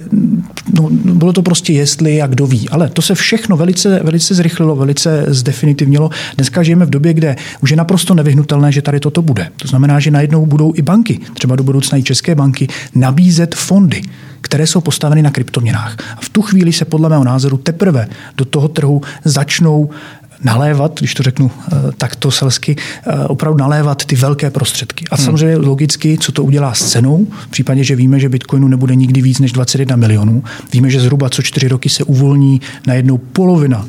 no, 0.75 0.89
bylo 0.91 1.33
to 1.33 1.43
prostě 1.43 1.73
jestli 1.73 2.23
a 2.23 2.27
kdo 2.27 2.47
ví. 2.47 2.69
Ale 2.69 2.89
to 2.89 3.03
se 3.03 3.15
všechno 3.15 3.57
velice, 3.57 4.01
velice 4.03 4.35
zrychlilo, 4.35 4.77
velice 4.77 5.25
zdefinitivnilo. 5.29 6.11
Dneska 6.37 6.63
žijeme 6.63 6.87
v 6.87 6.91
době, 6.91 7.15
kde 7.15 7.37
už 7.61 7.71
je 7.71 7.77
naprosto 7.77 8.15
nevyhnutelné, 8.15 8.73
že 8.73 8.83
tady 8.83 9.01
toto 9.01 9.23
bude. 9.23 9.49
To 9.57 9.69
znamená, 9.69 10.01
že 10.01 10.11
najednou 10.11 10.47
budou 10.47 10.73
i 10.77 10.83
banky, 10.83 11.21
třeba 11.35 11.57
do 11.57 11.65
budoucna 11.65 11.99
i 11.99 12.03
české 12.03 12.35
banky, 12.35 12.69
nabízet 12.95 13.55
fondy 13.55 14.03
které 14.43 14.67
jsou 14.67 14.81
postaveny 14.81 15.23
na 15.23 15.31
kryptoměnách. 15.31 15.97
A 16.17 16.21
v 16.21 16.29
tu 16.29 16.43
chvíli 16.43 16.73
se 16.73 16.85
podle 16.85 17.09
mého 17.09 17.25
názoru 17.25 17.57
teprve 17.57 18.09
do 18.37 18.45
toho 18.45 18.69
trhu 18.69 19.03
začnou 19.25 19.91
nalévat, 20.45 20.99
když 20.99 21.15
to 21.15 21.23
řeknu 21.23 21.51
eh, 21.51 21.77
takto 21.99 22.31
selsky, 22.31 22.77
eh, 23.07 23.25
opravdu 23.25 23.59
nalévat 23.59 24.05
ty 24.05 24.17
velké 24.17 24.51
prostředky. 24.51 25.05
A 25.11 25.17
hmm. 25.17 25.25
samozřejmě 25.25 25.57
logicky, 25.57 26.19
co 26.19 26.33
to 26.33 26.45
udělá 26.45 26.75
s 26.75 26.91
cenou, 26.91 27.27
v 27.41 27.49
případě, 27.49 27.85
že 27.85 27.97
víme, 27.97 28.21
že 28.21 28.29
Bitcoinu 28.29 28.69
nebude 28.69 28.95
nikdy 28.95 29.23
víc 29.23 29.39
než 29.39 29.53
21 29.53 29.97
milionů, 29.97 30.45
víme, 30.73 30.91
že 30.91 31.01
zhruba 31.01 31.31
co 31.31 31.43
čtyři 31.43 31.69
roky 31.69 31.89
se 31.89 32.05
uvolní 32.05 32.61
na 32.87 32.95
jednou 32.95 33.19
polovina 33.19 33.87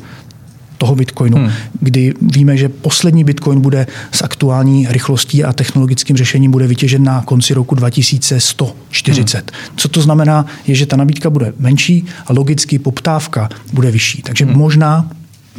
toho 0.78 0.94
Bitcoinu, 0.94 1.36
hmm. 1.36 1.50
kdy 1.80 2.14
víme, 2.22 2.56
že 2.56 2.68
poslední 2.68 3.24
Bitcoin 3.24 3.60
bude 3.60 3.86
s 4.12 4.22
aktuální 4.22 4.86
rychlostí 4.90 5.44
a 5.44 5.52
technologickým 5.52 6.16
řešením 6.16 6.50
bude 6.50 6.66
vytěžen 6.66 7.04
na 7.04 7.22
konci 7.22 7.54
roku 7.54 7.74
2140. 7.74 9.36
Hmm. 9.36 9.76
Co 9.76 9.88
to 9.88 10.00
znamená, 10.00 10.46
je, 10.66 10.74
že 10.74 10.86
ta 10.86 10.96
nabídka 10.96 11.30
bude 11.30 11.52
menší 11.58 12.04
a 12.26 12.32
logicky 12.32 12.78
poptávka 12.78 13.48
bude 13.72 13.90
vyšší. 13.90 14.22
Takže 14.22 14.44
hmm. 14.44 14.58
možná 14.58 15.10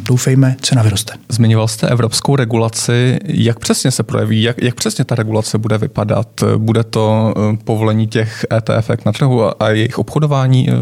doufejme, 0.08 0.56
cena 0.60 0.82
vyroste. 0.82 1.14
Zmiňoval 1.28 1.68
jste 1.68 1.88
evropskou 1.88 2.36
regulaci. 2.36 3.18
Jak 3.24 3.58
přesně 3.58 3.90
se 3.90 4.02
projeví? 4.02 4.42
Jak, 4.42 4.62
jak 4.62 4.74
přesně 4.74 5.04
ta 5.04 5.14
regulace 5.14 5.58
bude 5.58 5.78
vypadat? 5.78 6.28
Bude 6.56 6.84
to 6.84 7.34
eh, 7.36 7.56
povolení 7.64 8.06
těch 8.06 8.46
ETF 8.52 8.90
na 9.06 9.12
trhu 9.12 9.62
a 9.62 9.70
jejich 9.70 9.98
obchodování? 9.98 10.70
Eh, 10.70 10.72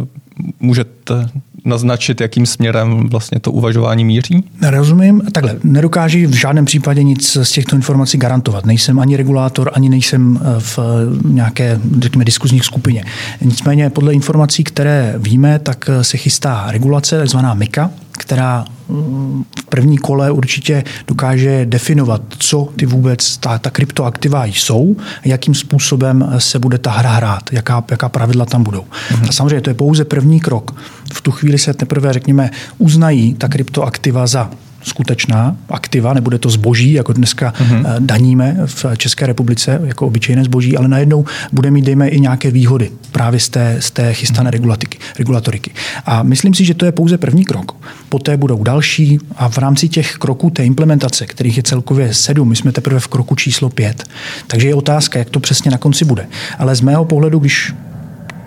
můžete 0.60 1.28
naznačit, 1.64 2.20
jakým 2.20 2.46
směrem 2.46 3.08
vlastně 3.08 3.40
to 3.40 3.52
uvažování 3.52 4.04
míří? 4.04 4.44
Rozumím. 4.70 5.22
Takhle, 5.32 5.56
nedokáží 5.64 6.26
v 6.26 6.34
žádném 6.34 6.64
případě 6.64 7.02
nic 7.02 7.38
z 7.42 7.50
těchto 7.50 7.76
informací 7.76 8.18
garantovat. 8.18 8.66
Nejsem 8.66 8.98
ani 8.98 9.16
regulátor, 9.16 9.70
ani 9.74 9.88
nejsem 9.88 10.40
eh, 10.40 10.60
v 10.60 10.78
nějaké, 11.24 11.80
řekněme, 11.98 12.24
diskuzní 12.24 12.60
skupině. 12.60 13.04
Nicméně 13.40 13.90
podle 13.90 14.12
informací, 14.12 14.64
které 14.64 15.14
víme, 15.18 15.58
tak 15.58 15.90
se 16.02 16.16
chystá 16.16 16.66
regulace, 16.68 17.18
takzvaná 17.18 17.54
MICA, 17.54 17.90
která 18.22 18.64
mm, 18.88 19.44
v 19.58 19.64
první 19.64 19.98
kole 19.98 20.30
určitě 20.30 20.84
dokáže 21.08 21.66
definovat, 21.66 22.22
co 22.38 22.68
ty 22.76 22.86
vůbec 22.86 23.36
ta, 23.36 23.58
ta 23.58 23.70
kryptoaktiva 23.70 24.44
jsou, 24.44 24.96
jakým 25.24 25.54
způsobem 25.54 26.34
se 26.38 26.58
bude 26.58 26.78
ta 26.78 26.90
hra 26.90 27.10
hrát, 27.10 27.42
jaká, 27.52 27.84
jaká 27.90 28.08
pravidla 28.08 28.44
tam 28.46 28.62
budou. 28.62 28.82
Mm-hmm. 28.82 29.28
A 29.28 29.32
samozřejmě 29.32 29.60
to 29.60 29.70
je 29.70 29.74
pouze 29.74 30.04
první 30.04 30.40
krok. 30.40 30.74
V 31.12 31.20
tu 31.20 31.30
chvíli 31.30 31.58
se 31.58 31.74
teprve, 31.74 32.12
řekněme, 32.12 32.50
uznají 32.78 33.34
ta 33.34 33.48
kryptoaktiva 33.48 34.26
za 34.26 34.50
skutečná 34.82 35.56
aktiva, 35.68 36.14
nebude 36.14 36.38
to 36.38 36.50
zboží, 36.50 36.92
jako 36.92 37.12
dneska 37.12 37.52
mm-hmm. 37.52 37.84
daníme 37.98 38.56
v 38.66 38.86
České 38.96 39.26
republice 39.26 39.80
jako 39.84 40.06
obyčejné 40.06 40.44
zboží, 40.44 40.76
ale 40.76 40.88
najednou 40.88 41.24
bude 41.52 41.70
mít, 41.70 41.84
dejme, 41.84 42.08
i 42.08 42.20
nějaké 42.20 42.50
výhody 42.50 42.90
právě 43.12 43.40
z 43.40 43.48
té, 43.48 43.76
z 43.80 43.90
té 43.90 44.14
chystané 44.14 44.50
mm-hmm. 44.50 44.88
regulatoriky. 45.18 45.70
A 46.06 46.22
myslím 46.22 46.54
si, 46.54 46.64
že 46.64 46.74
to 46.74 46.84
je 46.84 46.92
pouze 46.92 47.18
první 47.18 47.44
krok. 47.44 47.76
Poté 48.08 48.36
budou 48.36 48.62
další 48.62 49.18
a 49.36 49.48
v 49.48 49.58
rámci 49.58 49.88
těch 49.88 50.14
kroků 50.14 50.50
té 50.50 50.64
implementace, 50.64 51.26
kterých 51.26 51.56
je 51.56 51.62
celkově 51.62 52.14
sedm, 52.14 52.48
my 52.48 52.56
jsme 52.56 52.72
teprve 52.72 53.00
v 53.00 53.08
kroku 53.08 53.34
číslo 53.34 53.70
pět. 53.70 54.04
Takže 54.46 54.68
je 54.68 54.74
otázka, 54.74 55.18
jak 55.18 55.30
to 55.30 55.40
přesně 55.40 55.70
na 55.70 55.78
konci 55.78 56.04
bude. 56.04 56.26
Ale 56.58 56.74
z 56.74 56.80
mého 56.80 57.04
pohledu, 57.04 57.38
když 57.38 57.74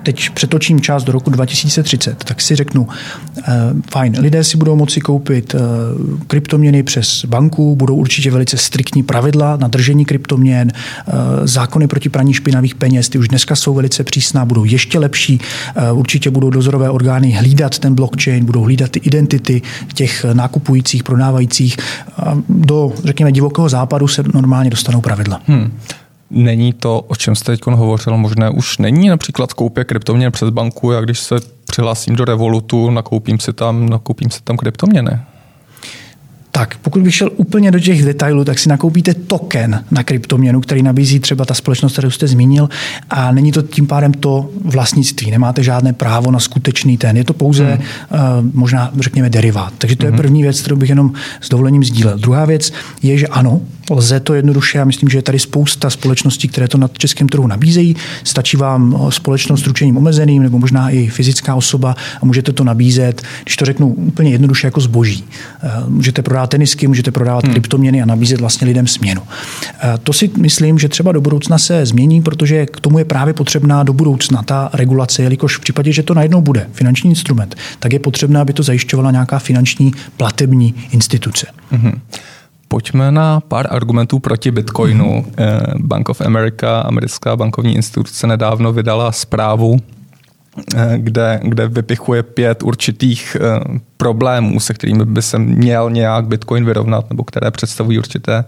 teď 0.05 0.29
přetočím 0.29 0.81
čas 0.81 1.03
do 1.03 1.11
roku 1.11 1.29
2030, 1.29 2.23
tak 2.23 2.41
si 2.41 2.55
řeknu, 2.55 2.81
uh, 2.81 3.43
fajn, 3.91 4.15
lidé 4.19 4.43
si 4.43 4.57
budou 4.57 4.75
moci 4.75 5.01
koupit 5.01 5.53
uh, 5.53 5.61
kryptoměny 6.27 6.83
přes 6.83 7.25
banku, 7.25 7.75
budou 7.75 7.95
určitě 7.95 8.31
velice 8.31 8.57
striktní 8.57 9.03
pravidla 9.03 9.57
na 9.57 9.67
držení 9.67 10.05
kryptoměn, 10.05 10.71
uh, 10.71 11.13
zákony 11.43 11.87
proti 11.87 12.09
praní 12.09 12.33
špinavých 12.33 12.75
peněz, 12.75 13.09
ty 13.09 13.17
už 13.17 13.27
dneska 13.27 13.55
jsou 13.55 13.73
velice 13.73 14.03
přísná, 14.03 14.45
budou 14.45 14.63
ještě 14.63 14.99
lepší, 14.99 15.39
určitě 15.91 16.29
budou 16.29 16.49
dozorové 16.49 16.89
orgány 16.89 17.31
hlídat 17.31 17.79
ten 17.79 17.95
blockchain, 17.95 18.45
budou 18.45 18.61
hlídat 18.61 18.91
ty 18.91 18.99
identity 18.99 19.61
těch 19.93 20.25
nákupujících, 20.33 21.03
prodávajících. 21.03 21.77
Do, 22.49 22.93
řekněme, 23.03 23.31
divokého 23.31 23.69
západu 23.69 24.07
se 24.07 24.23
normálně 24.33 24.69
dostanou 24.69 25.01
pravidla. 25.01 25.41
Hmm. 25.47 25.71
Není 26.29 26.73
to, 26.73 26.99
o 26.99 27.15
čem 27.15 27.35
jste 27.35 27.51
teď 27.51 27.61
hovořil, 27.65 28.17
možné 28.17 28.49
už 28.49 28.77
není 28.77 29.09
například 29.09 29.53
koupě 29.53 29.83
kryptoměn 29.83 30.31
přes 30.31 30.49
banku, 30.49 30.91
já 30.91 31.01
když 31.01 31.19
se 31.19 31.35
přihlásím 31.65 32.15
do 32.15 32.25
Revolutu, 32.25 32.89
nakoupím 32.89 33.39
si 33.39 33.53
tam, 33.53 33.89
nakoupím 33.89 34.29
si 34.29 34.43
tam 34.43 34.57
kryptoměny. 34.57 35.19
Tak 36.51 36.77
pokud 36.77 37.01
bych 37.01 37.15
šel 37.15 37.29
úplně 37.35 37.71
do 37.71 37.79
těch 37.79 38.05
detailů, 38.05 38.45
tak 38.45 38.59
si 38.59 38.69
nakoupíte 38.69 39.13
token 39.13 39.83
na 39.91 40.03
kryptoměnu, 40.03 40.61
který 40.61 40.83
nabízí 40.83 41.19
třeba 41.19 41.45
ta 41.45 41.53
společnost, 41.53 41.93
kterou 41.93 42.09
jste 42.09 42.27
zmínil, 42.27 42.69
a 43.09 43.31
není 43.31 43.51
to 43.51 43.61
tím 43.61 43.87
pádem 43.87 44.13
to 44.13 44.49
vlastnictví. 44.63 45.31
Nemáte 45.31 45.63
žádné 45.63 45.93
právo 45.93 46.31
na 46.31 46.39
skutečný 46.39 46.97
ten. 46.97 47.17
Je 47.17 47.23
to 47.23 47.33
pouze 47.33 47.65
hmm. 47.65 47.79
uh, 47.79 48.19
možná, 48.53 48.91
řekněme, 48.99 49.29
derivát. 49.29 49.73
Takže 49.77 49.95
to 49.95 50.05
hmm. 50.05 50.13
je 50.13 50.17
první 50.17 50.41
věc, 50.43 50.61
kterou 50.61 50.75
bych 50.75 50.89
jenom 50.89 51.13
s 51.41 51.49
dovolením 51.49 51.83
sdílel. 51.83 52.17
Druhá 52.17 52.45
věc 52.45 52.73
je, 53.03 53.17
že 53.17 53.27
ano, 53.27 53.61
lze 53.89 54.19
to 54.19 54.33
jednoduše. 54.33 54.77
Já 54.77 54.85
myslím, 54.85 55.09
že 55.09 55.17
je 55.17 55.21
tady 55.21 55.39
spousta 55.39 55.89
společností, 55.89 56.47
které 56.47 56.67
to 56.67 56.77
na 56.77 56.89
českém 56.97 57.29
trhu 57.29 57.47
nabízejí. 57.47 57.95
Stačí 58.23 58.57
vám 58.57 59.07
společnost 59.09 59.61
s 59.61 59.67
ručením 59.67 59.97
omezeným 59.97 60.43
nebo 60.43 60.59
možná 60.59 60.89
i 60.89 61.07
fyzická 61.07 61.55
osoba 61.55 61.95
a 62.21 62.25
můžete 62.25 62.53
to 62.53 62.63
nabízet, 62.63 63.21
když 63.43 63.55
to 63.55 63.65
řeknu 63.65 63.87
úplně 63.87 64.31
jednoduše, 64.31 64.67
jako 64.67 64.81
zboží. 64.81 65.23
Eh, 65.63 65.69
můžete 65.87 66.21
prodávat 66.21 66.49
tenisky, 66.49 66.87
můžete 66.87 67.11
prodávat 67.11 67.43
hmm. 67.43 67.53
kryptoměny 67.53 68.01
a 68.01 68.05
nabízet 68.05 68.39
vlastně 68.39 68.67
lidem 68.67 68.87
směnu. 68.87 69.21
Eh, 69.79 69.93
to 70.03 70.13
si 70.13 70.29
myslím, 70.37 70.79
že 70.79 70.89
třeba 70.89 71.11
do 71.11 71.21
budoucna 71.21 71.57
se 71.57 71.85
změní, 71.85 72.21
protože 72.21 72.65
k 72.65 72.79
tomu 72.79 72.99
je 72.99 73.05
právě 73.05 73.33
potřebná 73.33 73.83
do 73.83 73.93
budoucna 73.93 74.43
ta 74.43 74.69
regulace, 74.73 75.23
jelikož 75.23 75.57
v 75.57 75.59
případě, 75.59 75.91
že 75.91 76.03
to 76.03 76.13
najednou 76.13 76.41
bude 76.41 76.67
finanční 76.73 77.09
instrument, 77.09 77.55
tak 77.79 77.93
je 77.93 77.99
potřebné, 77.99 78.39
aby 78.39 78.53
to 78.53 78.63
zajišťovala 78.63 79.11
nějaká 79.11 79.39
finanční 79.39 79.91
platební 80.17 80.75
instituce. 80.91 81.47
Hmm. 81.71 82.01
Pojďme 82.75 83.11
na 83.11 83.39
pár 83.39 83.67
argumentů 83.69 84.19
proti 84.19 84.51
Bitcoinu. 84.51 85.25
Mm-hmm. 85.27 85.87
Bank 85.87 86.09
of 86.09 86.21
America, 86.21 86.79
americká 86.79 87.35
bankovní 87.35 87.75
instituce, 87.75 88.27
nedávno 88.27 88.73
vydala 88.73 89.11
zprávu, 89.11 89.77
eh, 90.75 90.93
kde, 90.97 91.39
kde 91.43 91.67
vypichuje 91.67 92.23
pět 92.23 92.63
určitých 92.63 93.37
eh, 93.39 93.79
problémů, 93.97 94.59
se 94.59 94.73
kterými 94.73 95.05
by 95.05 95.21
se 95.21 95.39
měl 95.39 95.89
nějak 95.89 96.27
Bitcoin 96.27 96.65
vyrovnat, 96.65 97.09
nebo 97.09 97.23
které 97.23 97.51
představují 97.51 97.99
určité 97.99 98.45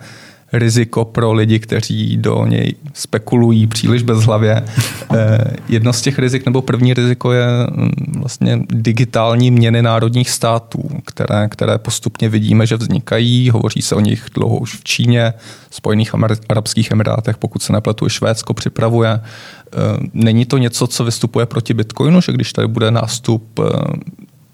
riziko 0.54 1.06
pro 1.06 1.34
lidi, 1.34 1.60
kteří 1.60 2.18
do 2.18 2.46
něj 2.46 2.76
spekulují 2.94 3.68
příliš 3.68 4.04
bezhlavě. 4.04 4.64
Eh, 5.16 5.38
jedno 5.70 5.94
z 5.94 6.02
těch 6.02 6.20
rizik, 6.20 6.46
nebo 6.46 6.62
první 6.62 6.94
riziko 6.94 7.32
je 7.32 7.48
mm, 7.72 7.90
vlastně 8.20 8.60
digitální 8.70 9.52
měny 9.52 9.82
národních 9.82 10.30
států, 10.30 10.90
které, 11.06 11.48
které 11.48 11.78
postupně 11.78 12.30
vidíme, 12.30 12.68
že 12.68 12.76
vznikají. 12.76 13.50
Hovoří 13.50 13.82
se 13.82 13.96
o 13.96 14.00
nich 14.00 14.26
dlouho 14.34 14.58
už 14.58 14.76
v 14.76 14.84
Číně, 14.84 15.34
Spojených 15.72 16.12
arabských 16.50 16.92
emirátech, 16.92 17.38
pokud 17.38 17.62
se 17.62 17.74
nepletu, 17.74 18.10
Švédsko 18.10 18.54
připravuje. 18.54 19.10
Eh, 19.20 19.78
není 20.14 20.46
to 20.46 20.58
něco, 20.58 20.88
co 20.88 21.04
vystupuje 21.04 21.46
proti 21.46 21.74
Bitcoinu, 21.74 22.22
že 22.22 22.32
když 22.32 22.54
tady 22.54 22.68
bude 22.68 22.92
nástup 22.92 23.60
eh, 23.60 23.64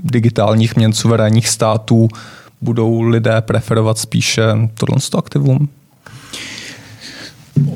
digitálních 0.04 0.76
měn 0.76 0.94
suverénních 0.94 1.48
států, 1.48 2.08
budou 2.62 3.02
lidé 3.02 3.42
preferovat 3.42 3.98
spíše 3.98 4.44
tohle 4.74 4.98
aktivum? 5.18 5.70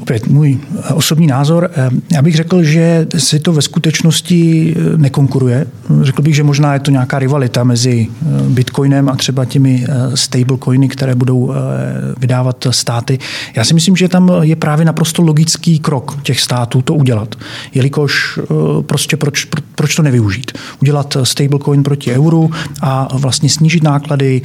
Opět 0.01 0.27
můj 0.27 0.59
osobní 0.93 1.27
názor. 1.27 1.69
Já 2.13 2.21
bych 2.21 2.35
řekl, 2.35 2.63
že 2.63 3.07
si 3.17 3.39
to 3.39 3.53
ve 3.53 3.61
skutečnosti 3.61 4.75
nekonkuruje. 4.95 5.67
Řekl 6.01 6.21
bych, 6.21 6.35
že 6.35 6.43
možná 6.43 6.73
je 6.73 6.79
to 6.79 6.91
nějaká 6.91 7.19
rivalita 7.19 7.63
mezi 7.63 8.07
Bitcoinem 8.49 9.09
a 9.09 9.15
třeba 9.15 9.45
těmi 9.45 9.85
stablecoiny, 10.15 10.89
které 10.89 11.15
budou 11.15 11.53
vydávat 12.17 12.67
státy. 12.69 13.19
Já 13.55 13.63
si 13.63 13.73
myslím, 13.73 13.95
že 13.95 14.07
tam 14.07 14.31
je 14.41 14.55
právě 14.55 14.85
naprosto 14.85 15.21
logický 15.21 15.79
krok 15.79 16.19
těch 16.23 16.39
států 16.39 16.81
to 16.81 16.93
udělat. 16.93 17.35
Jelikož 17.73 18.39
prostě 18.81 19.17
proč, 19.17 19.47
proč 19.75 19.95
to 19.95 20.01
nevyužít? 20.01 20.51
Udělat 20.81 21.17
stablecoin 21.23 21.83
proti 21.83 22.11
euru 22.11 22.51
a 22.81 23.17
vlastně 23.17 23.49
snížit 23.49 23.83
náklady, 23.83 24.41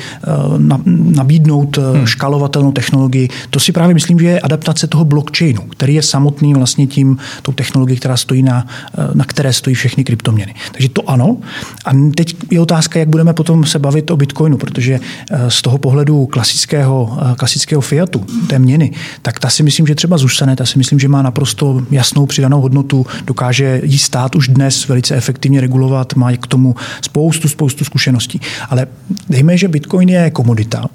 nabídnout 1.16 1.76
hmm. 1.76 2.06
škálovatelnou 2.06 2.72
technologii. 2.72 3.28
To 3.50 3.60
si 3.60 3.72
právě 3.72 3.94
myslím, 3.94 4.18
že 4.18 4.26
je 4.26 4.40
adaptace 4.40 4.86
toho 4.86 5.04
blockchainu, 5.22 5.62
který 5.62 5.94
je 5.94 6.02
samotný 6.02 6.54
vlastně 6.54 6.86
tím, 6.86 7.18
tou 7.42 7.52
technologií, 7.52 7.96
která 7.96 8.16
stojí 8.16 8.42
na, 8.42 8.66
na 9.14 9.24
které 9.24 9.52
stojí 9.52 9.74
všechny 9.76 10.04
kryptoměny. 10.04 10.54
Takže 10.72 10.88
to 10.88 11.10
ano. 11.10 11.36
A 11.84 11.90
teď 12.16 12.36
je 12.50 12.60
otázka, 12.60 12.98
jak 12.98 13.08
budeme 13.08 13.32
potom 13.32 13.64
se 13.64 13.78
bavit 13.78 14.10
o 14.10 14.16
Bitcoinu, 14.16 14.56
protože 14.56 15.00
eh, 15.30 15.50
z 15.50 15.62
toho 15.62 15.78
pohledu 15.78 16.26
klasického, 16.26 17.18
eh, 17.20 17.34
klasického 17.36 17.80
fiatu, 17.80 18.24
té 18.46 18.58
měny, 18.58 18.90
tak 19.22 19.38
ta 19.38 19.48
si 19.48 19.62
myslím, 19.62 19.86
že 19.86 19.94
třeba 19.94 20.18
zůstane, 20.18 20.56
ta 20.56 20.66
si 20.66 20.78
myslím, 20.78 20.98
že 20.98 21.08
má 21.08 21.22
naprosto 21.22 21.82
jasnou 21.90 22.26
přidanou 22.26 22.60
hodnotu, 22.60 23.06
dokáže 23.24 23.80
jí 23.84 23.98
stát 23.98 24.34
už 24.34 24.48
dnes 24.48 24.88
velice 24.88 25.16
efektivně 25.16 25.60
regulovat, 25.60 26.14
má 26.14 26.32
k 26.32 26.46
tomu 26.46 26.74
spoustu, 27.02 27.48
spoustu 27.48 27.84
zkušeností. 27.84 28.40
Ale 28.68 28.86
dejme, 29.28 29.58
že 29.58 29.68
Bitcoin 29.68 30.08
je 30.08 30.30
komodita, 30.30 30.88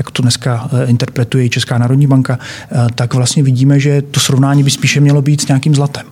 jak 0.00 0.10
to 0.10 0.22
dneska 0.22 0.68
eh, 0.72 0.86
interpretuje 0.90 1.44
i 1.44 1.50
Česká 1.50 1.78
národní 1.78 2.06
banka, 2.06 2.38
eh, 2.72 2.86
tak 2.94 3.14
vlastně 3.14 3.42
vidíme, 3.42 3.80
že 3.80 4.02
to 4.02 4.20
srovnání 4.20 4.62
by 4.62 4.70
spíše 4.70 5.00
mělo 5.00 5.22
být 5.22 5.40
s 5.40 5.48
nějakým 5.48 5.74
zlatem. 5.74 6.06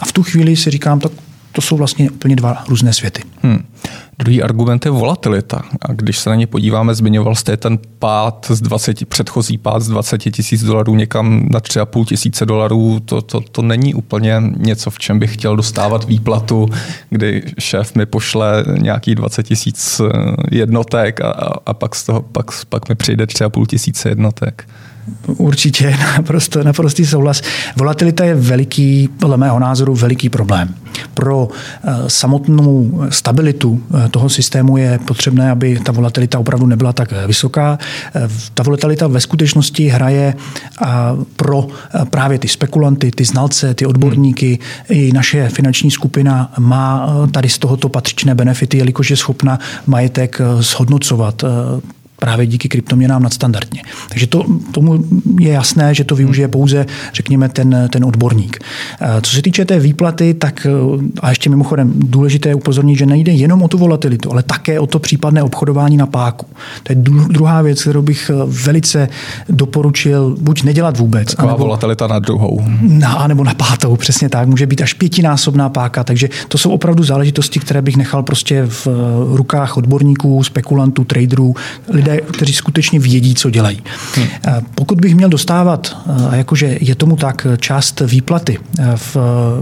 A 0.00 0.04
v 0.04 0.12
tu 0.12 0.22
chvíli 0.22 0.56
si 0.56 0.70
říkám, 0.70 1.00
tak 1.00 1.12
to 1.52 1.60
jsou 1.60 1.76
vlastně 1.76 2.10
úplně 2.10 2.36
dva 2.36 2.64
různé 2.68 2.92
světy. 2.92 3.22
Hmm. 3.42 3.64
Druhý 4.18 4.42
argument 4.42 4.84
je 4.84 4.90
volatilita. 4.90 5.62
A 5.80 5.92
když 5.92 6.18
se 6.18 6.30
na 6.30 6.36
ně 6.36 6.46
podíváme, 6.46 6.94
zmiňoval 6.94 7.34
jste 7.34 7.56
ten 7.56 7.78
pád 7.98 8.46
z 8.50 8.60
20, 8.60 9.08
předchozí 9.08 9.58
pád 9.58 9.82
z 9.82 9.88
20 9.88 10.18
tisíc 10.18 10.64
dolarů 10.64 10.94
někam 10.94 11.48
na 11.50 11.60
3,5 11.60 12.04
tisíce 12.04 12.46
dolarů. 12.46 13.00
To, 13.00 13.22
to, 13.22 13.40
to 13.40 13.62
není 13.62 13.94
úplně 13.94 14.42
něco, 14.56 14.90
v 14.90 14.98
čem 14.98 15.18
bych 15.18 15.34
chtěl 15.34 15.56
dostávat 15.56 16.04
výplatu, 16.04 16.68
kdy 17.10 17.42
šéf 17.58 17.94
mi 17.94 18.06
pošle 18.06 18.64
nějaký 18.78 19.14
20 19.14 19.42
tisíc 19.42 20.00
jednotek 20.50 21.20
a, 21.20 21.30
a 21.66 21.74
pak, 21.74 21.94
z 21.94 22.04
toho, 22.04 22.22
pak, 22.22 22.46
pak 22.68 22.88
mi 22.88 22.94
přijde 22.94 23.24
3,5 23.24 23.66
tisíce 23.66 24.08
jednotek. 24.08 24.68
Určitě, 25.26 25.96
naprosto, 26.16 26.64
naprostý 26.64 27.06
souhlas. 27.06 27.42
Volatilita 27.76 28.24
je 28.24 28.34
veliký, 28.34 29.08
podle 29.08 29.36
mého 29.36 29.58
názoru, 29.58 29.94
veliký 29.94 30.28
problém. 30.28 30.74
Pro 31.14 31.48
eh, 31.48 31.90
samotnou 32.06 33.02
stabilitu 33.08 33.82
eh, 34.04 34.08
toho 34.08 34.28
systému 34.28 34.76
je 34.76 34.98
potřebné, 34.98 35.50
aby 35.50 35.80
ta 35.80 35.92
volatilita 35.92 36.38
opravdu 36.38 36.66
nebyla 36.66 36.92
tak 36.92 37.12
eh, 37.12 37.26
vysoká. 37.26 37.78
Ta 38.54 38.62
volatilita 38.62 39.06
ve 39.06 39.20
skutečnosti 39.20 39.88
hraje 39.88 40.34
pro 41.36 41.66
právě 42.10 42.38
ty 42.38 42.48
spekulanty, 42.48 43.10
ty 43.10 43.24
znalce, 43.24 43.74
ty 43.74 43.86
odborníky. 43.86 44.58
I 44.88 45.12
naše 45.12 45.48
finanční 45.48 45.90
skupina 45.90 46.52
má 46.58 47.08
tady 47.30 47.48
z 47.48 47.58
tohoto 47.58 47.88
patřičné 47.88 48.34
benefity, 48.34 48.78
jelikož 48.78 49.10
je 49.10 49.16
schopna 49.16 49.58
majetek 49.86 50.40
zhodnocovat 50.58 51.44
právě 52.22 52.46
díky 52.46 52.68
kryptoměnám 52.68 53.22
nadstandardně. 53.22 53.82
Takže 54.08 54.26
to, 54.26 54.44
tomu 54.72 55.04
je 55.40 55.52
jasné, 55.52 55.94
že 55.94 56.04
to 56.04 56.16
využije 56.16 56.48
pouze, 56.48 56.86
řekněme, 57.14 57.48
ten, 57.48 57.88
ten 57.92 58.04
odborník. 58.04 58.58
Eh, 59.00 59.20
co 59.22 59.30
se 59.30 59.42
týče 59.42 59.64
té 59.64 59.78
výplaty, 59.78 60.34
tak 60.34 60.66
eh, 60.66 60.70
a 61.20 61.30
ještě 61.30 61.50
mimochodem 61.50 61.92
důležité 61.96 62.48
je 62.48 62.54
upozornit, 62.54 62.96
že 62.96 63.06
nejde 63.06 63.32
jenom 63.32 63.62
o 63.62 63.68
tu 63.68 63.78
volatilitu, 63.78 64.32
ale 64.32 64.42
také 64.42 64.80
o 64.80 64.86
to 64.86 64.98
případné 64.98 65.42
obchodování 65.42 65.96
na 65.96 66.06
páku. 66.06 66.46
To 66.82 66.92
je 66.92 66.96
druhá 67.28 67.62
věc, 67.62 67.82
kterou 67.82 68.02
bych 68.02 68.30
eh, 68.30 68.34
velice 68.46 69.08
doporučil 69.48 70.36
buď 70.40 70.62
nedělat 70.62 70.98
vůbec. 70.98 71.30
Taková 71.30 71.52
anebo, 71.52 71.64
volatilita 71.64 72.06
na 72.06 72.18
druhou. 72.18 72.62
Na, 72.80 73.26
nebo 73.26 73.44
na 73.44 73.54
pátou, 73.54 73.96
přesně 73.96 74.28
tak. 74.28 74.48
Může 74.48 74.66
být 74.66 74.82
až 74.82 74.94
pětinásobná 74.94 75.68
páka, 75.68 76.04
takže 76.04 76.28
to 76.48 76.58
jsou 76.58 76.70
opravdu 76.70 77.04
záležitosti, 77.04 77.60
které 77.60 77.82
bych 77.82 77.96
nechal 77.96 78.22
prostě 78.22 78.66
v 78.66 78.86
rukách 79.34 79.76
odborníků, 79.76 80.44
spekulantů, 80.44 81.04
traderů, 81.04 81.54
lidé, 81.88 82.11
lidé, 82.12 82.26
kteří 82.32 82.52
skutečně 82.52 82.98
vědí, 82.98 83.34
co 83.34 83.50
dělají. 83.50 83.82
Hmm. 84.14 84.26
Pokud 84.74 85.00
bych 85.00 85.14
měl 85.14 85.28
dostávat, 85.28 85.96
a 86.30 86.36
jakože 86.36 86.78
je 86.80 86.94
tomu 86.94 87.16
tak, 87.16 87.46
část 87.60 88.00
výplaty 88.00 88.58
v 88.96 89.16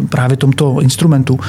právě 0.08 0.36
tomto 0.36 0.80
instrumentu, 0.80 1.40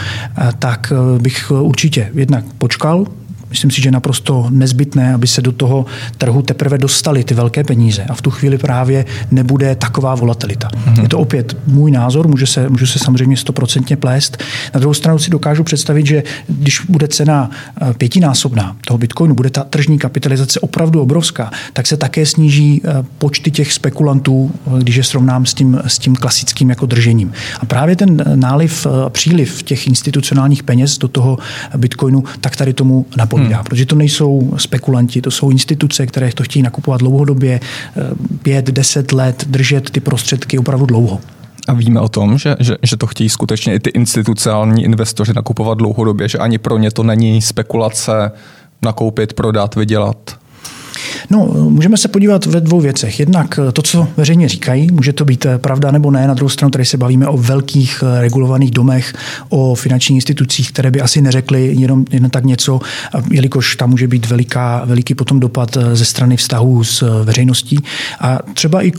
tak 0.59 0.93
bych 1.19 1.51
určitě 1.51 2.09
jednak 2.13 2.45
počkal, 2.57 3.05
Myslím 3.51 3.71
si, 3.71 3.81
že 3.81 3.87
je 3.87 3.91
naprosto 3.91 4.47
nezbytné, 4.49 5.13
aby 5.13 5.27
se 5.27 5.41
do 5.41 5.51
toho 5.51 5.85
trhu 6.17 6.41
teprve 6.41 6.77
dostaly 6.77 7.23
ty 7.23 7.33
velké 7.33 7.63
peníze 7.63 8.03
a 8.03 8.13
v 8.13 8.21
tu 8.21 8.31
chvíli 8.31 8.57
právě 8.57 9.05
nebude 9.31 9.75
taková 9.75 10.15
volatilita. 10.15 10.67
Mm-hmm. 10.67 11.01
Je 11.01 11.09
to 11.09 11.19
opět 11.19 11.57
můj 11.67 11.91
názor, 11.91 12.27
může 12.27 12.47
se, 12.47 12.69
můžu 12.69 12.85
se 12.85 12.99
samozřejmě 12.99 13.37
stoprocentně 13.37 13.97
plést. 13.97 14.37
Na 14.73 14.79
druhou 14.79 14.93
stranu 14.93 15.19
si 15.19 15.29
dokážu 15.29 15.63
představit, 15.63 16.05
že 16.05 16.23
když 16.47 16.81
bude 16.89 17.07
cena 17.07 17.49
eh, 17.81 17.93
pětinásobná 17.93 18.75
toho 18.87 18.97
bitcoinu, 18.97 19.35
bude 19.35 19.49
ta 19.49 19.63
tržní 19.63 19.99
kapitalizace 19.99 20.59
opravdu 20.59 21.01
obrovská, 21.01 21.51
tak 21.73 21.87
se 21.87 21.97
také 21.97 22.25
sníží 22.25 22.81
eh, 22.83 23.03
počty 23.17 23.51
těch 23.51 23.73
spekulantů, 23.73 24.51
eh, 24.67 24.79
když 24.79 24.95
je 24.95 25.03
srovnám 25.03 25.45
s 25.45 25.53
tím, 25.53 25.79
s 25.87 25.99
tím 25.99 26.15
klasickým 26.15 26.69
jako 26.69 26.85
držením. 26.85 27.33
A 27.59 27.65
právě 27.65 27.95
ten 27.95 28.23
náliv, 28.35 28.87
příliv 29.09 29.63
těch 29.63 29.87
institucionálních 29.87 30.63
peněz 30.63 30.97
do 30.97 31.07
toho 31.07 31.37
bitcoinu, 31.77 32.23
tak 32.41 32.55
tady 32.55 32.73
tomu 32.73 33.05
napovídá 33.17 33.40
odpovídá, 33.41 33.57
hmm. 33.57 33.63
protože 33.63 33.85
to 33.85 33.95
nejsou 33.95 34.53
spekulanti, 34.57 35.21
to 35.21 35.31
jsou 35.31 35.49
instituce, 35.49 36.05
které 36.05 36.31
to 36.33 36.43
chtějí 36.43 36.63
nakupovat 36.63 36.97
dlouhodobě, 36.97 37.59
eh, 37.59 38.01
pět, 38.43 38.65
deset 38.65 39.11
let, 39.11 39.45
držet 39.47 39.89
ty 39.89 39.99
prostředky 39.99 40.59
opravdu 40.59 40.85
dlouho. 40.85 41.19
A 41.67 41.73
víme 41.73 41.99
o 41.99 42.09
tom, 42.09 42.37
že, 42.37 42.55
že, 42.59 42.75
že 42.83 42.97
to 42.97 43.07
chtějí 43.07 43.29
skutečně 43.29 43.75
i 43.75 43.79
ty 43.79 43.89
institucionální 43.89 44.83
investoři 44.83 45.33
nakupovat 45.33 45.77
dlouhodobě, 45.77 46.29
že 46.29 46.37
ani 46.37 46.57
pro 46.57 46.77
ně 46.77 46.91
to 46.91 47.03
není 47.03 47.41
spekulace 47.41 48.31
nakoupit, 48.81 49.33
prodat, 49.33 49.75
vydělat. 49.75 50.40
No, 51.29 51.45
můžeme 51.69 51.97
se 51.97 52.07
podívat 52.07 52.45
ve 52.45 52.61
dvou 52.61 52.81
věcech. 52.81 53.19
Jednak 53.19 53.59
to, 53.73 53.81
co 53.81 54.07
veřejně 54.17 54.49
říkají, 54.49 54.91
může 54.91 55.13
to 55.13 55.25
být 55.25 55.45
pravda 55.57 55.91
nebo 55.91 56.11
ne. 56.11 56.27
Na 56.27 56.33
druhou 56.33 56.49
stranu 56.49 56.71
tady 56.71 56.85
se 56.85 56.97
bavíme 56.97 57.27
o 57.27 57.37
velkých 57.37 58.03
eh, 58.03 58.21
regulovaných 58.21 58.71
domech, 58.71 59.13
o 59.49 59.75
finančních 59.75 60.15
institucích, 60.15 60.71
které 60.71 60.91
by 60.91 61.01
asi 61.01 61.21
neřekly 61.21 61.75
jenom, 61.79 62.05
jen 62.11 62.29
tak 62.29 62.45
něco, 62.45 62.79
jelikož 63.31 63.75
tam 63.75 63.89
může 63.89 64.07
být 64.07 64.25
veliká, 64.25 64.81
veliký 64.85 65.15
potom 65.15 65.39
dopad 65.39 65.77
eh, 65.77 65.95
ze 65.95 66.05
strany 66.05 66.37
vztahů 66.37 66.83
s 66.83 67.01
eh, 67.01 67.25
veřejností. 67.25 67.77
A 68.19 68.39
třeba 68.53 68.85
i 68.85 68.91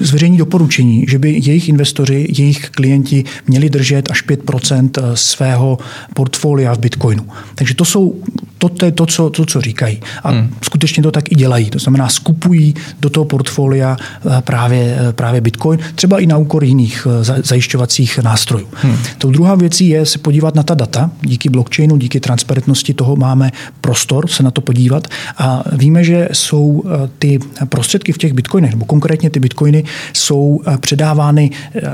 zveřejní 0.00 0.36
doporučení, 0.38 1.06
že 1.08 1.18
by 1.18 1.40
jejich 1.44 1.68
investoři, 1.68 2.26
jejich 2.38 2.70
klienti 2.70 3.24
měli 3.46 3.70
držet 3.70 4.10
až 4.10 4.24
5% 4.24 4.90
svého 5.14 5.78
portfolia 6.14 6.74
v 6.74 6.78
Bitcoinu. 6.78 7.26
Takže 7.54 7.74
to 7.74 7.84
jsou 7.84 8.14
to, 8.58 8.68
to 8.68 8.84
je 8.84 8.92
to, 8.92 9.06
co, 9.06 9.30
to, 9.30 9.46
co 9.46 9.60
říkají. 9.60 10.00
A 10.22 10.30
hmm. 10.30 10.54
skutečně 10.62 11.02
to 11.02 11.10
tak 11.10 11.32
i 11.32 11.34
dělají. 11.34 11.70
To 11.70 11.78
znamená, 11.78 12.08
skupují 12.08 12.74
do 13.00 13.10
toho 13.10 13.24
portfolia 13.24 13.96
eh, 14.26 14.42
právě, 14.42 14.98
eh, 15.00 15.12
právě 15.12 15.40
Bitcoin, 15.40 15.78
třeba 15.94 16.18
i 16.18 16.26
na 16.26 16.36
úkor 16.36 16.64
jiných 16.64 17.06
eh, 17.10 17.42
zajišťovacích 17.44 18.18
nástrojů. 18.18 18.68
Hmm. 18.72 18.96
Tou 19.18 19.30
druhá 19.30 19.54
věcí 19.54 19.88
je 19.88 20.06
se 20.06 20.18
podívat 20.18 20.54
na 20.54 20.62
ta 20.62 20.74
data. 20.74 21.10
Díky 21.22 21.48
blockchainu, 21.48 21.96
díky 21.96 22.20
transparentnosti 22.20 22.94
toho 22.94 23.16
máme 23.16 23.52
prostor 23.80 24.28
se 24.28 24.42
na 24.42 24.50
to 24.50 24.60
podívat. 24.60 25.08
A 25.38 25.64
víme, 25.72 26.04
že 26.04 26.28
jsou 26.32 26.84
ty 27.18 27.38
prostředky 27.68 28.12
v 28.12 28.18
těch 28.18 28.32
bitcoinech, 28.32 28.70
nebo 28.70 28.84
konkrétně 28.84 29.30
ty 29.30 29.40
bitcoiny, 29.40 29.84
jsou 30.12 30.60
předávány, 30.80 31.50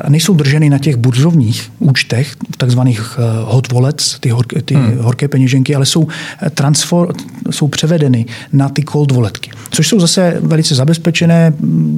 nejsou 0.09 0.35
drženy 0.35 0.71
na 0.71 0.79
těch 0.79 0.97
burzovních 0.97 1.73
účtech, 1.79 2.37
takzvaných 2.57 3.19
hot 3.45 3.73
wallets, 3.73 4.19
ty, 4.21 4.29
hor, 4.29 4.47
ty 4.65 4.75
hmm. 4.75 4.99
horké 5.01 5.29
peněženky, 5.29 5.75
ale 5.75 5.87
jsou 5.87 6.09
transfer, 6.55 7.07
jsou 7.51 7.69
převedeny 7.69 8.27
na 8.53 8.69
ty 8.69 8.85
cold 8.93 9.13
walletky, 9.13 9.51
což 9.71 9.89
jsou 9.89 10.01
zase 10.01 10.37
velice 10.41 10.75
zabezpečené, 10.75 11.53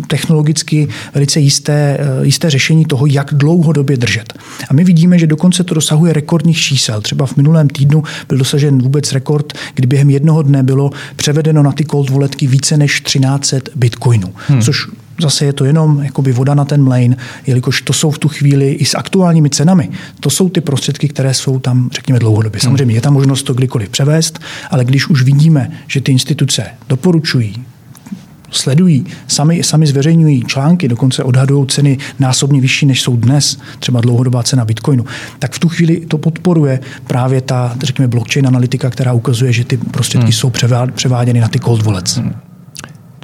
technologicky 0.06 0.88
velice 1.14 1.40
jisté, 1.40 1.98
eh, 2.00 2.26
jisté 2.26 2.50
řešení 2.50 2.84
toho, 2.84 3.06
jak 3.06 3.34
dlouhodobě 3.34 3.96
držet. 3.96 4.32
A 4.70 4.74
my 4.74 4.84
vidíme, 4.84 5.18
že 5.18 5.26
dokonce 5.26 5.64
to 5.64 5.74
dosahuje 5.74 6.12
rekordních 6.12 6.58
čísel. 6.58 7.00
Třeba 7.00 7.26
v 7.26 7.36
minulém 7.36 7.68
týdnu 7.68 8.02
byl 8.28 8.38
dosažen 8.38 8.82
vůbec 8.82 9.12
rekord, 9.12 9.52
kdy 9.74 9.86
během 9.86 10.10
jednoho 10.10 10.42
dne 10.42 10.62
bylo 10.62 10.90
převedeno 11.16 11.62
na 11.62 11.72
ty 11.72 11.84
cold 11.84 12.10
walletky 12.10 12.46
více 12.46 12.76
než 12.76 13.00
1300 13.00 13.70
bitcoinů, 13.74 14.34
hmm. 14.48 14.62
což 14.62 14.86
zase 15.20 15.44
je 15.44 15.52
to 15.52 15.64
jenom 15.64 16.02
jakoby 16.02 16.32
voda 16.32 16.54
na 16.54 16.64
ten 16.64 16.82
mlejn, 16.82 17.16
jelikož 17.46 17.82
to 17.82 17.92
jsou 17.92 18.10
v 18.10 18.18
tu 18.18 18.28
chvíli 18.28 18.72
i 18.72 18.84
s 18.84 18.94
aktuálními 18.94 19.50
cenami. 19.50 19.90
To 20.20 20.30
jsou 20.30 20.48
ty 20.48 20.60
prostředky, 20.60 21.08
které 21.08 21.34
jsou 21.34 21.58
tam, 21.58 21.90
řekněme, 21.92 22.18
dlouhodobě. 22.18 22.60
Hmm. 22.60 22.64
Samozřejmě 22.64 22.94
je 22.94 23.00
tam 23.00 23.12
možnost 23.12 23.42
to 23.42 23.54
kdykoliv 23.54 23.88
převést, 23.88 24.38
ale 24.70 24.84
když 24.84 25.08
už 25.08 25.22
vidíme, 25.22 25.70
že 25.86 26.00
ty 26.00 26.12
instituce 26.12 26.64
doporučují 26.88 27.64
sledují, 28.50 29.06
sami, 29.26 29.62
sami 29.62 29.86
zveřejňují 29.86 30.44
články, 30.44 30.88
dokonce 30.88 31.22
odhadují 31.22 31.66
ceny 31.66 31.98
násobně 32.18 32.60
vyšší, 32.60 32.86
než 32.86 33.02
jsou 33.02 33.16
dnes, 33.16 33.58
třeba 33.78 34.00
dlouhodobá 34.00 34.42
cena 34.42 34.64
Bitcoinu, 34.64 35.04
tak 35.38 35.52
v 35.52 35.58
tu 35.58 35.68
chvíli 35.68 35.96
to 35.96 36.18
podporuje 36.18 36.80
právě 37.06 37.40
ta, 37.40 37.76
řekněme, 37.82 38.08
blockchain 38.08 38.46
analytika, 38.46 38.90
která 38.90 39.12
ukazuje, 39.12 39.52
že 39.52 39.64
ty 39.64 39.76
prostředky 39.76 40.24
hmm. 40.24 40.32
jsou 40.32 40.52
převáděny 40.94 41.40
na 41.40 41.48
ty 41.48 41.60
cold 41.60 41.82
wallets. 41.82 42.16
Hmm. 42.16 42.45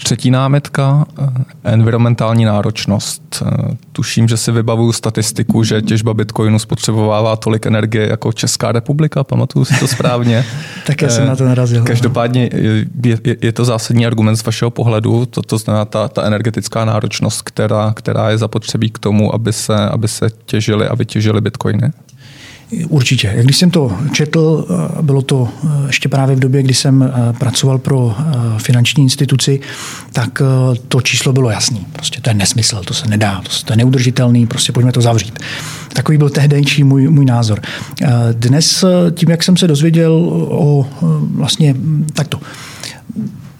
Třetí 0.04 0.30
námitka, 0.30 1.06
eh, 1.18 1.28
environmentální 1.64 2.44
náročnost. 2.44 3.42
Eh, 3.46 3.76
tuším, 3.92 4.28
že 4.28 4.36
si 4.36 4.52
vybavuju 4.52 4.92
statistiku, 4.92 5.64
že 5.64 5.82
těžba 5.82 6.14
bitcoinu 6.14 6.58
spotřebovává 6.58 7.36
tolik 7.36 7.66
energie 7.66 8.08
jako 8.08 8.32
Česká 8.32 8.72
republika, 8.72 9.24
pamatuju 9.24 9.64
si 9.64 9.74
to 9.80 9.88
správně. 9.88 10.44
Také 10.86 11.10
jsem 11.10 11.26
na 11.26 11.36
to 11.36 11.44
narazil. 11.44 11.84
Každopádně 11.84 12.50
je, 12.52 12.86
je, 13.24 13.36
je 13.40 13.52
to 13.52 13.64
zásadní 13.64 14.06
argument 14.06 14.36
z 14.36 14.44
vašeho 14.44 14.70
pohledu, 14.70 15.26
to, 15.26 15.42
to 15.42 15.58
znamená 15.58 15.84
ta, 15.84 16.08
ta 16.08 16.22
energetická 16.22 16.84
náročnost, 16.84 17.42
která, 17.42 17.92
která 17.96 18.30
je 18.30 18.38
zapotřebí 18.38 18.90
k 18.90 18.98
tomu, 18.98 19.34
aby 19.34 19.52
se, 19.52 19.76
aby 19.76 20.08
se 20.08 20.30
těžily 20.46 20.88
a 20.88 20.94
vytěžily 20.94 21.40
bitcoiny? 21.40 21.90
Určitě. 22.88 23.34
Když 23.42 23.56
jsem 23.56 23.70
to 23.70 23.98
četl, 24.12 24.66
eh, 24.98 25.02
bylo 25.02 25.22
to 25.22 25.48
eh, 25.64 25.68
ještě 25.86 26.08
právě 26.08 26.36
v 26.36 26.38
době, 26.38 26.62
kdy 26.62 26.74
jsem 26.74 27.02
eh, 27.02 27.32
pracoval 27.32 27.78
pro 27.78 28.16
finanční 28.58 29.02
instituci, 29.02 29.60
tak 30.12 30.42
to 30.88 31.00
číslo 31.00 31.32
bylo 31.32 31.50
jasný. 31.50 31.86
Prostě 31.92 32.20
to 32.20 32.30
je 32.30 32.34
nesmysl, 32.34 32.82
to 32.84 32.94
se 32.94 33.08
nedá, 33.08 33.42
to 33.64 33.72
je 33.72 33.76
neudržitelný, 33.76 34.46
prostě 34.46 34.72
pojďme 34.72 34.92
to 34.92 35.00
zavřít. 35.00 35.38
Takový 35.92 36.18
byl 36.18 36.30
tehdejší 36.30 36.84
můj, 36.84 37.08
můj 37.08 37.24
názor. 37.24 37.60
Dnes 38.32 38.84
tím, 39.14 39.30
jak 39.30 39.42
jsem 39.42 39.56
se 39.56 39.68
dozvěděl 39.68 40.12
o 40.50 40.86
vlastně 41.34 41.74
takto, 42.12 42.40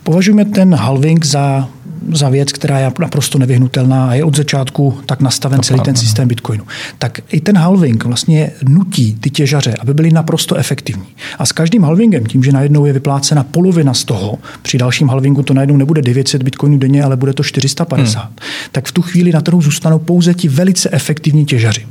považujeme 0.03 0.45
ten 0.45 0.75
halving 0.75 1.25
za 1.25 1.69
za 2.13 2.29
věc, 2.29 2.53
která 2.53 2.79
je 2.79 2.93
naprosto 3.01 3.39
nevyhnutelná 3.39 4.09
a 4.09 4.15
je 4.15 4.25
od 4.25 4.37
začátku 4.37 4.99
tak 5.07 5.21
nastaven 5.21 5.59
to 5.59 5.63
celý 5.63 5.77
pravda. 5.77 5.85
ten 5.85 5.97
systém 5.97 6.29
Bitcoinu. 6.29 6.65
Tak 6.99 7.21
i 7.29 7.41
ten 7.41 7.57
halving 7.57 8.05
vlastně 8.05 8.51
nutí 8.69 9.17
ty 9.21 9.31
těžaře, 9.31 9.75
aby 9.81 9.95
byli 9.95 10.11
naprosto 10.11 10.57
efektivní. 10.57 11.07
A 11.39 11.47
s 11.47 11.53
každým 11.53 11.83
halvingem, 11.83 12.27
tím, 12.27 12.45
že 12.45 12.53
najednou 12.53 12.85
je 12.85 12.93
vyplácena 12.93 13.45
polovina 13.45 13.95
z 13.95 14.05
toho, 14.05 14.39
při 14.63 14.79
dalším 14.79 15.09
halvingu 15.09 15.43
to 15.43 15.55
najednou 15.55 15.77
nebude 15.77 16.03
900 16.03 16.43
bitcoinů 16.43 16.79
denně, 16.79 17.05
ale 17.05 17.17
bude 17.17 17.33
to 17.33 17.43
450, 17.43 18.21
hmm. 18.21 18.33
tak 18.73 18.89
v 18.89 18.93
tu 18.93 19.03
chvíli 19.03 19.33
na 19.33 19.41
trhu 19.41 19.63
zůstanou 19.63 19.99
pouze 19.99 20.35
ti 20.35 20.49
velice 20.49 20.89
efektivní 20.93 21.47
těžaři. 21.47 21.87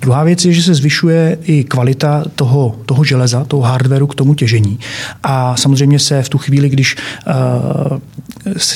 Druhá 0.00 0.24
věc 0.24 0.44
je, 0.44 0.52
že 0.52 0.62
se 0.62 0.74
zvyšuje 0.74 1.38
i 1.42 1.64
kvalita 1.64 2.24
toho, 2.34 2.76
toho 2.86 3.04
železa, 3.04 3.44
toho 3.44 3.62
hardwareu 3.62 4.06
k 4.06 4.14
tomu 4.14 4.34
těžení. 4.34 4.78
A 5.22 5.56
samozřejmě 5.56 5.98
se 5.98 6.22
v 6.22 6.28
tu 6.28 6.38
chvíli, 6.38 6.68
když 6.68 6.96
uh, 6.96 7.98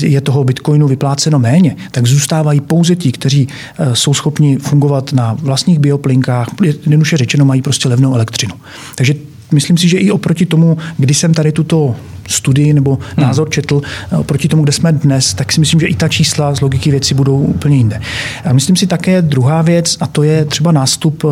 je 0.03 0.21
toho 0.21 0.45
bitcoinu 0.45 0.89
vypláceno 0.89 1.39
méně, 1.39 1.77
tak 1.91 2.07
zůstávají 2.07 2.61
pouze 2.61 2.97
ti, 2.97 3.13
kteří 3.13 3.47
uh, 3.47 3.93
jsou 3.93 4.15
schopni 4.15 4.57
fungovat 4.57 5.13
na 5.13 5.37
vlastních 5.43 5.79
bioplinkách, 5.79 6.49
jednoduše 6.63 7.17
řečeno 7.17 7.45
mají 7.45 7.63
prostě 7.63 7.89
levnou 7.89 8.15
elektřinu. 8.15 8.55
Takže 8.95 9.15
myslím 9.53 9.79
si, 9.79 9.89
že 9.89 9.99
i 9.99 10.11
oproti 10.11 10.47
tomu, 10.47 10.79
kdy 10.99 11.15
jsem 11.15 11.35
tady 11.35 11.53
tuto 11.53 11.97
studii 12.31 12.73
nebo 12.73 12.99
hmm. 13.17 13.27
názor 13.27 13.51
četl 13.51 13.83
eh, 13.85 14.25
proti 14.25 14.49
tomu, 14.49 14.63
kde 14.63 14.73
jsme 14.73 14.93
dnes, 14.93 15.35
tak 15.35 15.53
si 15.53 15.61
myslím, 15.61 15.81
že 15.81 15.87
i 15.87 15.95
ta 15.95 16.09
čísla 16.09 16.55
z 16.55 16.61
logiky 16.61 16.91
věci 16.91 17.15
budou 17.15 17.39
úplně 17.39 17.77
jinde. 17.77 18.01
A 18.45 18.53
myslím 18.53 18.77
si 18.77 18.87
také 18.87 19.23
druhá 19.23 19.63
věc, 19.63 19.97
a 20.01 20.07
to 20.07 20.23
je 20.23 20.45
třeba 20.45 20.73
nástup 20.73 21.25
eh, 21.25 21.29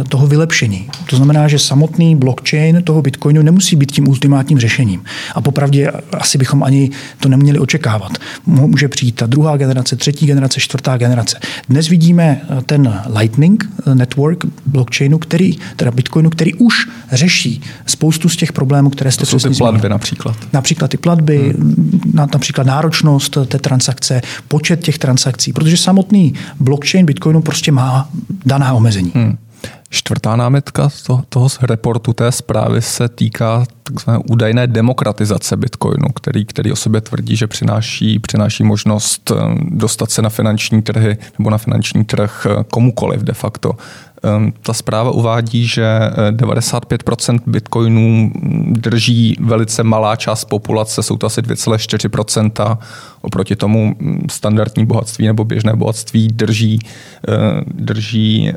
eh, 0.00 0.04
toho 0.08 0.26
vylepšení. 0.26 0.88
To 1.10 1.16
znamená, 1.16 1.48
že 1.48 1.58
samotný 1.58 2.16
blockchain 2.16 2.82
toho 2.82 3.02
Bitcoinu 3.02 3.42
nemusí 3.42 3.76
být 3.76 3.92
tím 3.92 4.08
ultimátním 4.08 4.58
řešením. 4.58 5.02
A 5.34 5.40
popravdě 5.40 5.90
asi 6.12 6.38
bychom 6.38 6.62
ani 6.62 6.90
to 7.20 7.28
neměli 7.28 7.58
očekávat. 7.58 8.12
Může 8.46 8.88
přijít 8.88 9.14
ta 9.14 9.26
druhá 9.26 9.56
generace, 9.56 9.96
třetí 9.96 10.26
generace, 10.26 10.60
čtvrtá 10.60 10.96
generace. 10.96 11.38
Dnes 11.68 11.88
vidíme 11.88 12.40
ten 12.66 13.02
Lightning 13.18 13.70
Network 13.94 14.44
blockchainu, 14.66 15.18
který, 15.18 15.58
teda 15.76 15.90
Bitcoinu, 15.90 16.30
který 16.30 16.54
už 16.54 16.88
řeší 17.12 17.62
spoustu 17.86 18.28
z 18.28 18.36
těch 18.36 18.52
problémů, 18.52 18.90
které 18.90 19.12
jste 19.12 19.26
to 19.26 19.38
jsou 19.38 19.48
ty 19.48 19.54
platby 19.54 19.88
například. 19.88 20.07
Například 20.52 20.88
ty 20.88 20.96
platby, 20.96 21.54
hmm. 21.58 22.00
například 22.34 22.66
náročnost 22.66 23.38
té 23.48 23.58
transakce, 23.58 24.20
počet 24.48 24.80
těch 24.84 24.98
transakcí, 24.98 25.52
protože 25.52 25.76
samotný 25.76 26.34
blockchain 26.60 27.06
Bitcoinu 27.06 27.42
prostě 27.42 27.72
má 27.72 28.08
daná 28.46 28.74
omezení. 28.74 29.12
Hmm. 29.14 29.38
Čtvrtá 29.90 30.36
námitka 30.36 30.88
z 30.88 31.02
toho, 31.02 31.22
toho 31.28 31.48
reportu 31.62 32.12
té 32.12 32.32
zprávy 32.32 32.82
se 32.82 33.08
týká 33.08 33.66
takzvané 33.92 34.18
údajné 34.30 34.66
demokratizace 34.66 35.56
Bitcoinu, 35.56 36.08
který, 36.14 36.44
který 36.44 36.72
o 36.72 36.76
sobě 36.76 37.00
tvrdí, 37.00 37.36
že 37.36 37.46
přináší, 37.46 38.18
přináší 38.18 38.64
možnost 38.64 39.30
eh, 39.30 39.34
dostat 39.60 40.10
se 40.10 40.22
na 40.22 40.28
finanční 40.28 40.82
trhy 40.82 41.16
nebo 41.38 41.50
na 41.50 41.58
finanční 41.58 42.04
trh 42.04 42.46
eh, 42.50 42.64
komukoliv 42.70 43.20
de 43.20 43.32
facto. 43.32 43.72
Ehm, 44.22 44.52
ta 44.62 44.72
zpráva 44.72 45.10
uvádí, 45.10 45.66
že 45.66 45.86
95% 46.30 47.34
eh, 47.34 47.50
bitcoinů 47.50 48.32
drží 48.70 49.36
velice 49.40 49.82
malá 49.82 50.16
část 50.16 50.44
populace, 50.44 51.02
jsou 51.02 51.16
to 51.16 51.26
asi 51.26 51.40
2,4%. 51.42 52.78
Oproti 53.20 53.56
tomu 53.56 53.96
mm, 53.98 54.26
standardní 54.30 54.86
bohatství 54.86 55.26
nebo 55.26 55.44
běžné 55.44 55.76
bohatství 55.76 56.28
drží, 56.28 56.78
drží 57.66 58.52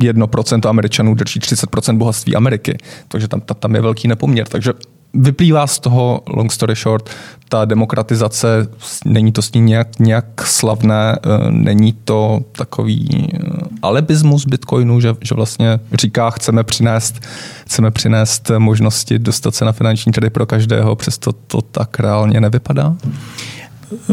1% 0.00 0.60
eh, 0.64 0.68
Američanů 0.68 1.14
drží 1.14 1.40
30% 1.40 1.96
bohatství 1.96 2.36
Ameriky. 2.36 2.78
Takže 3.08 3.28
tam, 3.28 3.40
tam 3.40 3.74
je 3.74 3.80
velký 3.80 4.08
nepoměr. 4.08 4.46
Takže 4.48 4.72
vyplývá 5.14 5.66
z 5.66 5.78
toho, 5.78 6.22
long 6.26 6.52
story 6.52 6.74
short, 6.74 7.10
ta 7.48 7.64
demokratizace, 7.64 8.68
není 9.04 9.32
to 9.32 9.42
s 9.42 9.52
ní 9.52 9.60
nějak, 9.60 9.98
nějak 9.98 10.46
slavné, 10.46 11.16
eh, 11.16 11.50
není 11.50 11.92
to 11.92 12.40
takový 12.52 13.28
eh, 13.34 13.38
alibismus 13.82 14.44
Bitcoinu, 14.46 15.00
že, 15.00 15.14
že 15.20 15.34
vlastně 15.34 15.80
říká, 15.94 16.30
chceme 16.30 16.64
přinést, 16.64 17.20
chceme 17.66 17.90
přinést 17.90 18.50
možnosti 18.58 19.18
dostat 19.18 19.54
se 19.54 19.64
na 19.64 19.72
finanční 19.72 20.12
trhy 20.12 20.30
pro 20.30 20.46
každého, 20.46 20.96
přesto 20.96 21.32
to 21.32 21.62
tak 21.62 22.00
reálně 22.00 22.40
nevypadá? 22.40 22.96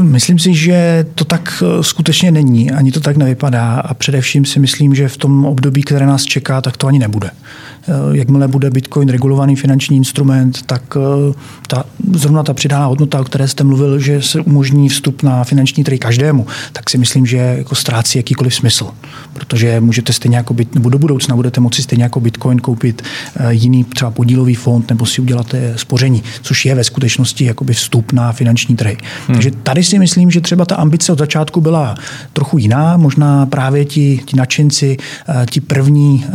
Myslím 0.01 0.39
si, 0.39 0.53
že 0.53 1.05
to 1.15 1.25
tak 1.25 1.63
eh, 1.63 1.83
skutečně 1.83 2.31
není, 2.31 2.71
ani 2.71 2.91
to 2.91 2.99
tak 2.99 3.17
nevypadá 3.17 3.79
a 3.79 3.93
především 3.93 4.45
si 4.45 4.59
myslím, 4.59 4.95
že 4.95 5.07
v 5.07 5.17
tom 5.17 5.45
období, 5.45 5.83
které 5.83 6.05
nás 6.05 6.23
čeká, 6.23 6.61
tak 6.61 6.77
to 6.77 6.87
ani 6.87 6.99
nebude. 6.99 7.29
Eh, 7.87 8.17
jakmile 8.17 8.47
bude 8.47 8.69
Bitcoin 8.69 9.09
regulovaný 9.09 9.55
finanční 9.55 9.97
instrument, 9.97 10.61
tak 10.61 10.97
eh, 10.97 11.33
ta, 11.67 11.83
zrovna 12.13 12.43
ta 12.43 12.53
přidaná 12.53 12.85
hodnota, 12.85 13.19
o 13.19 13.23
které 13.23 13.47
jste 13.47 13.63
mluvil, 13.63 13.99
že 13.99 14.21
se 14.21 14.39
umožní 14.41 14.89
vstup 14.89 15.23
na 15.23 15.43
finanční 15.43 15.83
trhy 15.83 15.99
každému, 15.99 16.47
tak 16.73 16.89
si 16.89 16.97
myslím, 16.97 17.25
že 17.25 17.37
jako 17.37 17.75
ztrácí 17.75 18.19
jakýkoliv 18.19 18.55
smysl. 18.55 18.87
Protože 19.33 19.79
můžete 19.79 20.13
stejně 20.13 20.37
jako 20.37 20.53
bit, 20.53 20.75
nebo 20.75 20.89
do 20.89 20.97
budoucna 20.97 21.35
budete 21.35 21.61
moci 21.61 21.83
stejně 21.83 22.03
jako 22.03 22.19
Bitcoin 22.19 22.59
koupit 22.59 23.01
eh, 23.37 23.53
jiný 23.53 23.83
třeba 23.83 24.11
podílový 24.11 24.55
fond 24.55 24.89
nebo 24.89 25.05
si 25.05 25.21
udělat 25.21 25.55
spoření, 25.75 26.23
což 26.41 26.65
je 26.65 26.75
ve 26.75 26.83
skutečnosti 26.83 27.45
jakoby 27.45 27.73
vstup 27.73 28.11
na 28.11 28.31
finanční 28.31 28.75
trhy. 28.75 28.97
Hmm. 29.27 29.35
Takže 29.35 29.51
tady 29.51 29.83
si 29.83 29.99
myslím, 29.99 30.31
že 30.31 30.41
třeba 30.41 30.65
ta 30.65 30.75
ambice 30.75 31.11
od 31.11 31.19
začátku 31.19 31.61
byla 31.61 31.95
trochu 32.33 32.57
jiná, 32.57 32.97
možná 32.97 33.45
právě 33.45 33.85
ti, 33.85 34.21
ti 34.25 34.37
nadšenci, 34.37 34.97
ti 35.49 35.61
první, 35.61 36.25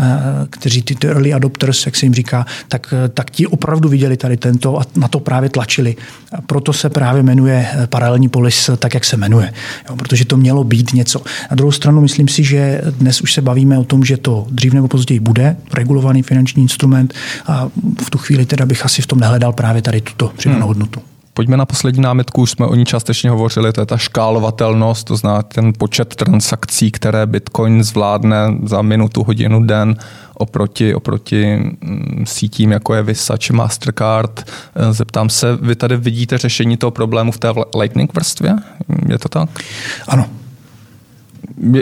kteří 0.51 0.83
ty 0.83 1.09
early 1.09 1.35
adopters, 1.40 1.87
jak 1.87 1.96
se 1.96 2.07
jim 2.07 2.14
říká, 2.14 2.46
tak, 2.68 2.94
tak 3.14 3.31
ti 3.31 3.46
opravdu 3.46 3.88
viděli 3.88 4.16
tady 4.16 4.37
tento 4.37 4.81
a 4.81 4.85
na 4.96 5.09
to 5.09 5.20
právě 5.20 5.48
tlačili. 5.48 5.96
A 6.33 6.40
proto 6.40 6.72
se 6.72 6.90
právě 6.90 7.22
jmenuje 7.22 7.66
eh, 7.72 7.87
paralelní 7.87 8.29
polis 8.29 8.70
tak, 8.79 8.94
jak 8.94 9.05
se 9.05 9.16
jmenuje. 9.16 9.53
Jo, 9.88 9.96
protože 9.96 10.24
to 10.24 10.37
mělo 10.37 10.64
být 10.64 10.92
něco. 10.92 11.22
Na 11.50 11.55
druhou 11.55 11.72
stranu 11.72 12.00
myslím 12.00 12.29
si, 12.29 12.44
že 12.44 12.81
dnes 12.98 13.20
už 13.20 13.33
se 13.33 13.42
bavíme 13.42 13.79
o 13.79 13.85
tom, 13.85 14.05
že 14.05 14.16
to 14.16 14.46
dřív 14.50 14.72
nebo 14.72 14.88
později 14.88 15.20
bude 15.20 15.57
regulovaný 15.74 16.22
finanční 16.22 16.62
instrument 16.62 17.14
a 17.46 17.68
v 18.05 18.11
tu 18.11 18.18
chvíli 18.18 18.46
teda 18.46 18.66
bych 18.66 18.85
asi 18.85 19.03
v 19.03 19.07
tom 19.07 19.20
nehledal 19.20 19.53
právě 19.53 19.83
tady 19.83 20.00
tuto 20.00 20.33
přidanou 20.37 20.59
hmm. 20.59 20.68
hodnotu. 20.68 21.00
Pojďme 21.35 21.57
na 21.57 21.66
poslední 21.66 22.03
námitku, 22.03 22.42
už 22.42 22.50
jsme 22.50 22.66
o 22.66 22.74
ní 22.74 22.85
částečně 22.87 23.31
hovořili, 23.31 23.72
to 23.72 23.81
je 23.81 23.87
ta 23.87 23.96
škálovatelnost, 23.96 25.07
to 25.07 25.16
znamená 25.16 25.42
ten 25.42 25.72
počet 25.79 26.16
transakcí, 26.16 26.90
které 26.90 27.26
Bitcoin 27.26 27.85
zvládne 27.85 28.37
za 28.62 28.83
minutu, 28.83 29.22
hodinu, 29.22 29.64
den 29.64 29.96
oproti, 30.40 30.94
oproti 30.94 31.57
mm, 31.57 32.24
sítím, 32.26 32.72
jako 32.72 32.94
je 32.94 33.03
Visa 33.03 33.37
či 33.37 33.53
Mastercard. 33.53 34.50
Eh, 34.74 34.92
zeptám 34.92 35.29
se, 35.29 35.59
vy 35.62 35.74
tady 35.74 35.96
vidíte 35.96 36.38
řešení 36.38 36.76
toho 36.76 36.90
problému 36.90 37.33
v 37.33 37.38
té 37.38 37.48
Lightning 37.79 38.14
vrstvě? 38.14 38.57
Je 39.09 39.18
to 39.18 39.29
tak? 39.29 39.48
Ano, 40.09 40.26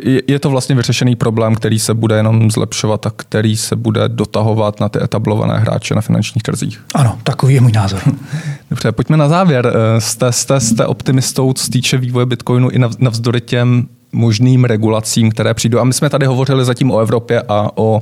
je, 0.05 0.23
je 0.27 0.39
to 0.39 0.51
vlastně 0.51 0.75
vyřešený 0.75 1.17
problém, 1.17 1.55
který 1.55 1.79
se 1.79 1.95
bude 1.95 2.17
jenom 2.17 2.51
zlepšovat 2.51 3.07
a 3.07 3.13
který 3.17 3.57
se 3.57 3.77
bude 3.77 4.09
dotahovat 4.09 4.81
na 4.81 4.89
ty 4.89 5.03
etablované 5.03 5.59
hráče 5.59 5.95
na 5.95 6.01
finančních 6.01 6.43
trzích. 6.43 6.85
Ano, 6.95 7.19
takový 7.23 7.55
je 7.55 7.61
můj 7.61 7.73
názor. 7.73 8.01
Dobře, 8.71 8.93
pojďme 8.93 9.17
na 9.17 9.29
závěr. 9.29 9.73
Eh, 9.75 10.01
jste, 10.01 10.33
jste, 10.33 10.61
jste 10.61 10.87
optimistou, 10.87 11.53
co 11.53 11.71
týče 11.71 11.99
vývoje 11.99 12.27
Bitcoinu 12.27 12.71
i 12.71 12.79
navzdory 12.99 13.41
těm 13.41 13.89
možným 14.13 14.65
regulacím, 14.65 15.31
které 15.31 15.55
přijdou. 15.55 15.79
A 15.79 15.85
my 15.85 15.93
jsme 15.93 16.11
tady 16.11 16.27
hovořili 16.27 16.65
zatím 16.65 16.91
o 16.91 16.99
Evropě 16.99 17.43
a 17.49 17.71
o 17.75 18.01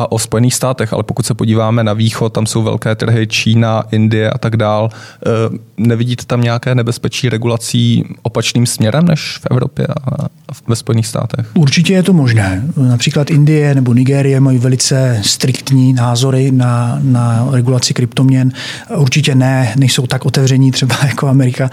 a 0.00 0.12
o 0.12 0.18
Spojených 0.18 0.54
státech, 0.54 0.92
ale 0.92 1.02
pokud 1.02 1.26
se 1.26 1.34
podíváme 1.34 1.84
na 1.84 1.92
východ, 1.92 2.32
tam 2.32 2.46
jsou 2.46 2.62
velké 2.62 2.94
trhy 2.94 3.26
Čína, 3.26 3.84
Indie 3.92 4.30
a 4.30 4.38
tak 4.38 4.56
dál. 4.56 4.88
Eh, 4.92 5.58
nevidíte 5.76 6.24
tam 6.26 6.40
nějaké 6.40 6.74
nebezpečí 6.74 7.28
regulací 7.28 8.04
opačným 8.22 8.66
směrem 8.66 9.04
než 9.04 9.38
v 9.38 9.46
Evropě 9.50 9.86
a 9.86 10.28
ve 10.68 10.76
Spojených 10.76 11.06
státech? 11.06 11.46
Určitě 11.54 11.92
je 11.92 12.02
to 12.02 12.12
možné. 12.12 12.62
Například 12.76 13.30
Indie 13.30 13.74
nebo 13.74 13.94
Nigérie 13.94 14.40
mají 14.40 14.58
velice 14.58 15.20
striktní 15.24 15.92
názory 15.92 16.50
na, 16.50 16.98
na 17.02 17.48
regulaci 17.50 17.94
kryptoměn. 17.94 18.52
Určitě 18.96 19.34
ne, 19.34 19.74
nejsou 19.76 20.06
tak 20.06 20.26
otevření 20.26 20.70
třeba 20.70 20.96
jako 21.06 21.28
Amerika. 21.28 21.70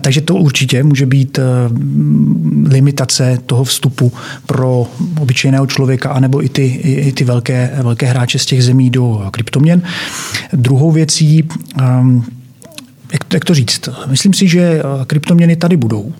Takže 0.00 0.20
to 0.20 0.34
určitě 0.34 0.82
může 0.82 1.06
být 1.06 1.38
eh, 1.38 1.42
limitace 2.68 3.38
toho 3.46 3.64
vstupu 3.64 4.12
pro 4.46 4.86
obyčejného 5.20 5.66
člověka, 5.66 6.10
anebo 6.10 6.44
i 6.44 6.48
ty, 6.48 6.64
i, 6.64 6.92
i 6.92 7.12
ty 7.12 7.24
velké, 7.24 7.57
velké 7.82 8.06
hráče 8.06 8.38
z 8.38 8.46
těch 8.46 8.64
zemí 8.64 8.90
do 8.90 9.28
kryptoměn. 9.30 9.82
Druhou 10.52 10.90
věcí, 10.92 11.48
ehm, 11.78 12.24
jak, 13.12 13.32
jak 13.32 13.44
to 13.44 13.54
říct, 13.54 13.88
myslím 14.06 14.34
si, 14.34 14.48
že 14.48 14.60
eh, 14.60 15.04
kryptoměny 15.06 15.56
tady 15.56 15.76
budou 15.76 16.12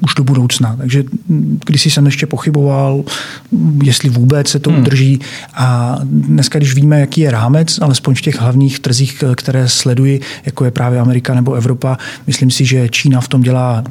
už 0.00 0.14
do 0.14 0.24
budoucna. 0.24 0.76
Takže 0.76 1.04
když 1.66 1.94
jsem 1.94 2.06
ještě 2.06 2.26
pochyboval, 2.26 3.04
jestli 3.82 4.08
vůbec 4.08 4.48
se 4.48 4.58
to 4.58 4.70
hmm. 4.70 4.80
udrží. 4.80 5.20
A 5.54 5.98
dneska, 6.04 6.58
když 6.58 6.74
víme, 6.74 7.00
jaký 7.00 7.20
je 7.20 7.30
rámec, 7.30 7.78
alespoň 7.78 8.14
v 8.14 8.20
těch 8.20 8.40
hlavních 8.40 8.80
trzích, 8.80 9.24
které 9.36 9.68
sleduji, 9.68 10.20
jako 10.46 10.64
je 10.64 10.70
právě 10.70 11.00
Amerika 11.00 11.34
nebo 11.34 11.54
Evropa, 11.54 11.98
myslím 12.26 12.50
si, 12.50 12.64
že 12.64 12.88
Čína 12.88 13.20
v 13.20 13.28
tom 13.28 13.42
dělá 13.42 13.84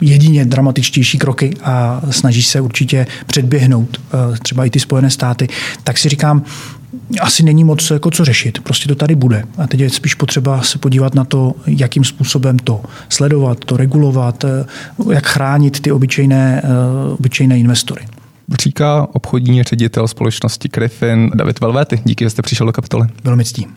jedině 0.00 0.44
dramatičtější 0.44 1.18
kroky 1.18 1.54
a 1.62 2.02
snaží 2.10 2.42
se 2.42 2.60
určitě 2.60 3.06
předběhnout 3.26 4.00
eh, 4.00 4.38
třeba 4.38 4.64
i 4.64 4.70
ty 4.70 4.80
Spojené 4.80 5.10
státy, 5.10 5.48
tak 5.84 5.98
si 5.98 6.08
říkám, 6.08 6.42
asi 7.20 7.42
není 7.42 7.64
moc 7.64 7.90
jako 7.90 8.10
co 8.10 8.24
řešit. 8.24 8.58
Prostě 8.60 8.88
to 8.88 8.94
tady 8.94 9.14
bude. 9.14 9.44
A 9.58 9.66
teď 9.66 9.80
je 9.80 9.90
spíš 9.90 10.14
potřeba 10.14 10.62
se 10.62 10.78
podívat 10.78 11.14
na 11.14 11.24
to, 11.24 11.52
jakým 11.66 12.04
způsobem 12.04 12.58
to 12.58 12.82
sledovat, 13.08 13.58
to 13.64 13.76
regulovat, 13.76 14.44
eh, 14.44 14.64
jak 15.12 15.26
chránit 15.26 15.80
ty 15.80 15.92
obyčejné, 15.92 16.62
eh, 16.64 16.68
obyčejné 17.18 17.58
investory. 17.58 18.04
Říká 18.60 19.08
obchodní 19.12 19.62
ředitel 19.62 20.08
společnosti 20.08 20.68
Griffin 20.68 21.30
David 21.34 21.60
Velvety. 21.60 22.00
Díky, 22.04 22.24
že 22.24 22.30
jste 22.30 22.42
přišel 22.42 22.66
do 22.66 22.72
kapitoly. 22.72 23.08
Velmi 23.24 23.44
ctím. 23.44 23.74